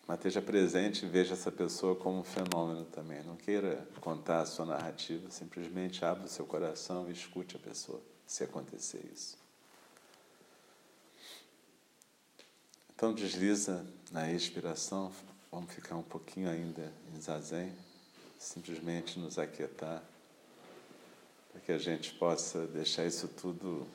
Mas 0.07 0.17
esteja 0.17 0.41
presente 0.41 1.05
e 1.05 1.09
veja 1.09 1.33
essa 1.33 1.51
pessoa 1.51 1.95
como 1.95 2.19
um 2.19 2.23
fenômeno 2.23 2.85
também. 2.85 3.23
Não 3.23 3.35
queira 3.35 3.87
contar 4.01 4.41
a 4.41 4.45
sua 4.45 4.65
narrativa, 4.65 5.29
simplesmente 5.29 6.03
abra 6.03 6.25
o 6.25 6.27
seu 6.27 6.45
coração 6.45 7.07
e 7.07 7.11
escute 7.11 7.55
a 7.55 7.59
pessoa, 7.59 8.01
se 8.25 8.43
acontecer 8.43 9.03
isso. 9.13 9.37
Então 12.95 13.13
desliza 13.13 13.85
na 14.11 14.31
expiração, 14.31 15.11
vamos 15.51 15.73
ficar 15.73 15.95
um 15.95 16.03
pouquinho 16.03 16.49
ainda 16.49 16.93
em 17.13 17.19
zazen, 17.19 17.71
simplesmente 18.45 19.17
nos 19.17 19.39
aquietar, 19.39 20.03
para 21.51 21.61
que 21.61 21.71
a 21.71 21.79
gente 21.79 22.13
possa 22.13 22.67
deixar 22.67 23.03
isso 23.03 23.27
tudo 23.27 23.87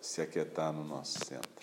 se 0.00 0.22
aquietar 0.22 0.72
no 0.72 0.82
nosso 0.82 1.22
centro. 1.26 1.57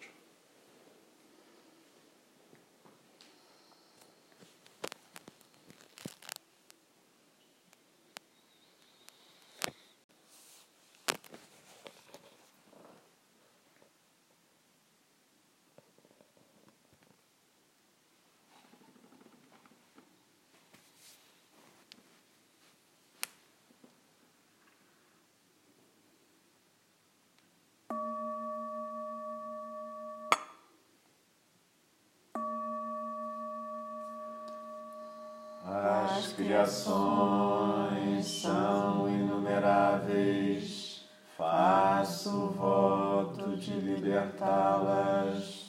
Criações 36.33 38.25
são 38.25 39.09
inumeráveis, 39.09 41.03
faço 41.37 42.47
voto 42.51 43.57
de 43.57 43.71
libertá-las. 43.71 45.65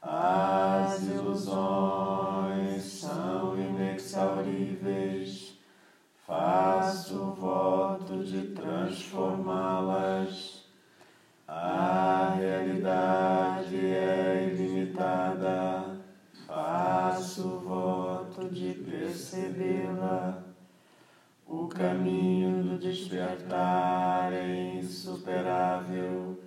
As 0.00 1.02
ilusões 1.02 2.82
são 2.82 3.54
inexauríveis, 3.58 5.58
faço 6.26 7.34
voto 7.38 8.24
de 8.24 8.54
transformá-las. 8.54 9.39
Caminho 21.80 22.62
do 22.62 22.78
despertar 22.78 24.30
é 24.34 24.74
insuperável. 24.74 26.38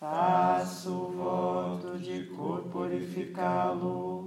Faço 0.00 0.90
o 0.90 1.12
voto 1.12 1.98
de 1.98 2.24
corporificá-lo. 2.34 4.24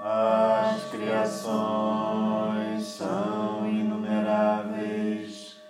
As 0.00 0.84
criações 0.92 2.84
são 2.84 3.68
inumeráveis. 3.68 5.60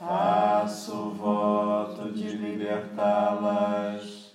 Faço 0.00 0.96
o 0.96 1.14
voto 1.14 2.10
de 2.10 2.30
libertá-las. 2.30 4.32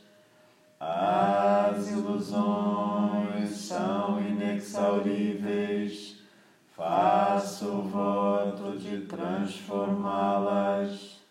As 0.79 1.89
ilusões 1.89 3.49
são 3.49 4.21
inexauríveis. 4.21 6.15
Faço 6.73 7.16
o 7.37 7.83
voto 7.83 8.75
de 8.79 9.01
transformá-las. 9.01 11.21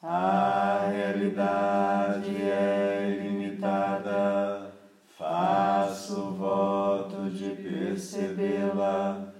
A 0.00 0.86
realidade 0.88 2.42
é 2.42 3.18
ilimitada. 3.18 4.70
Faço 5.18 6.20
o 6.20 6.32
voto 6.32 7.28
de 7.30 7.50
percebê-la. 7.50 9.32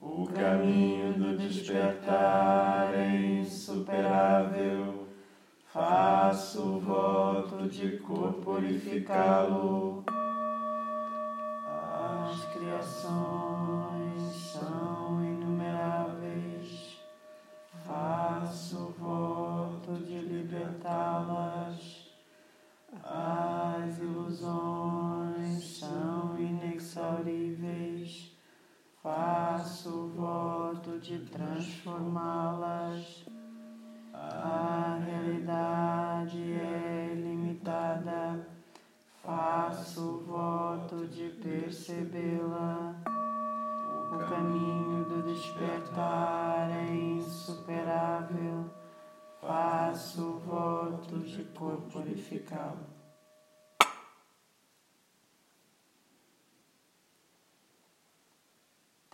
O 0.00 0.26
caminho 0.26 1.12
do 1.12 1.36
despertar 1.36 2.92
é 2.92 3.40
insuperável. 3.40 5.06
Faço 5.72 6.60
o 6.60 6.80
voto 6.80 7.68
de 7.68 7.98
corporificá-lo. 7.98 10.02
As 12.26 12.46
criações 12.46 14.32
são 14.32 14.93
As 23.16 23.96
ilusões 24.00 25.78
são 25.78 26.36
inexauríveis. 26.36 28.36
Faço 29.00 29.88
o 29.88 30.08
voto 30.08 30.98
de 30.98 31.20
transformá-las. 31.20 33.24
A 34.12 34.98
realidade 35.06 36.54
é 36.54 37.12
limitada. 37.14 38.48
Faço 39.22 40.24
voto 40.26 41.06
de 41.06 41.28
percebê-la. 41.40 42.96
O 44.12 44.18
caminho 44.28 45.04
do 45.04 45.22
despertar 45.22 46.68
é 46.68 46.92
insuperável. 46.92 48.68
Faço 49.40 50.40
voto 50.40 51.20
de 51.20 51.44
corporificá-lo. 51.44 52.93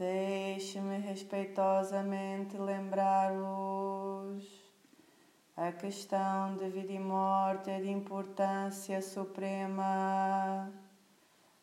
Deixe-me 0.01 0.97
respeitosamente 0.97 2.57
lembrar-vos: 2.57 4.43
a 5.55 5.71
questão 5.73 6.57
de 6.57 6.71
vida 6.71 6.91
e 6.91 6.99
morte 6.99 7.69
é 7.69 7.79
de 7.79 7.91
importância 7.91 9.03
suprema. 9.03 10.73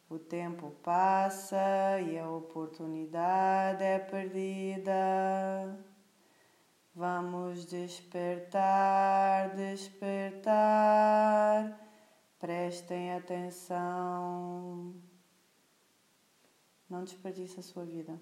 O 0.08 0.20
tempo 0.20 0.70
passa 0.84 2.00
e 2.00 2.20
a 2.20 2.30
oportunidade 2.30 3.84
é 3.84 3.98
perdida. 3.98 4.94
Vamos 6.94 7.66
despertar, 7.66 9.56
despertar. 9.56 10.46
Prestem 12.38 13.16
atenção. 13.16 15.07
Não 16.90 17.04
desperdice 17.04 17.60
a 17.60 17.64
sua 17.64 17.84
vida. 17.84 18.20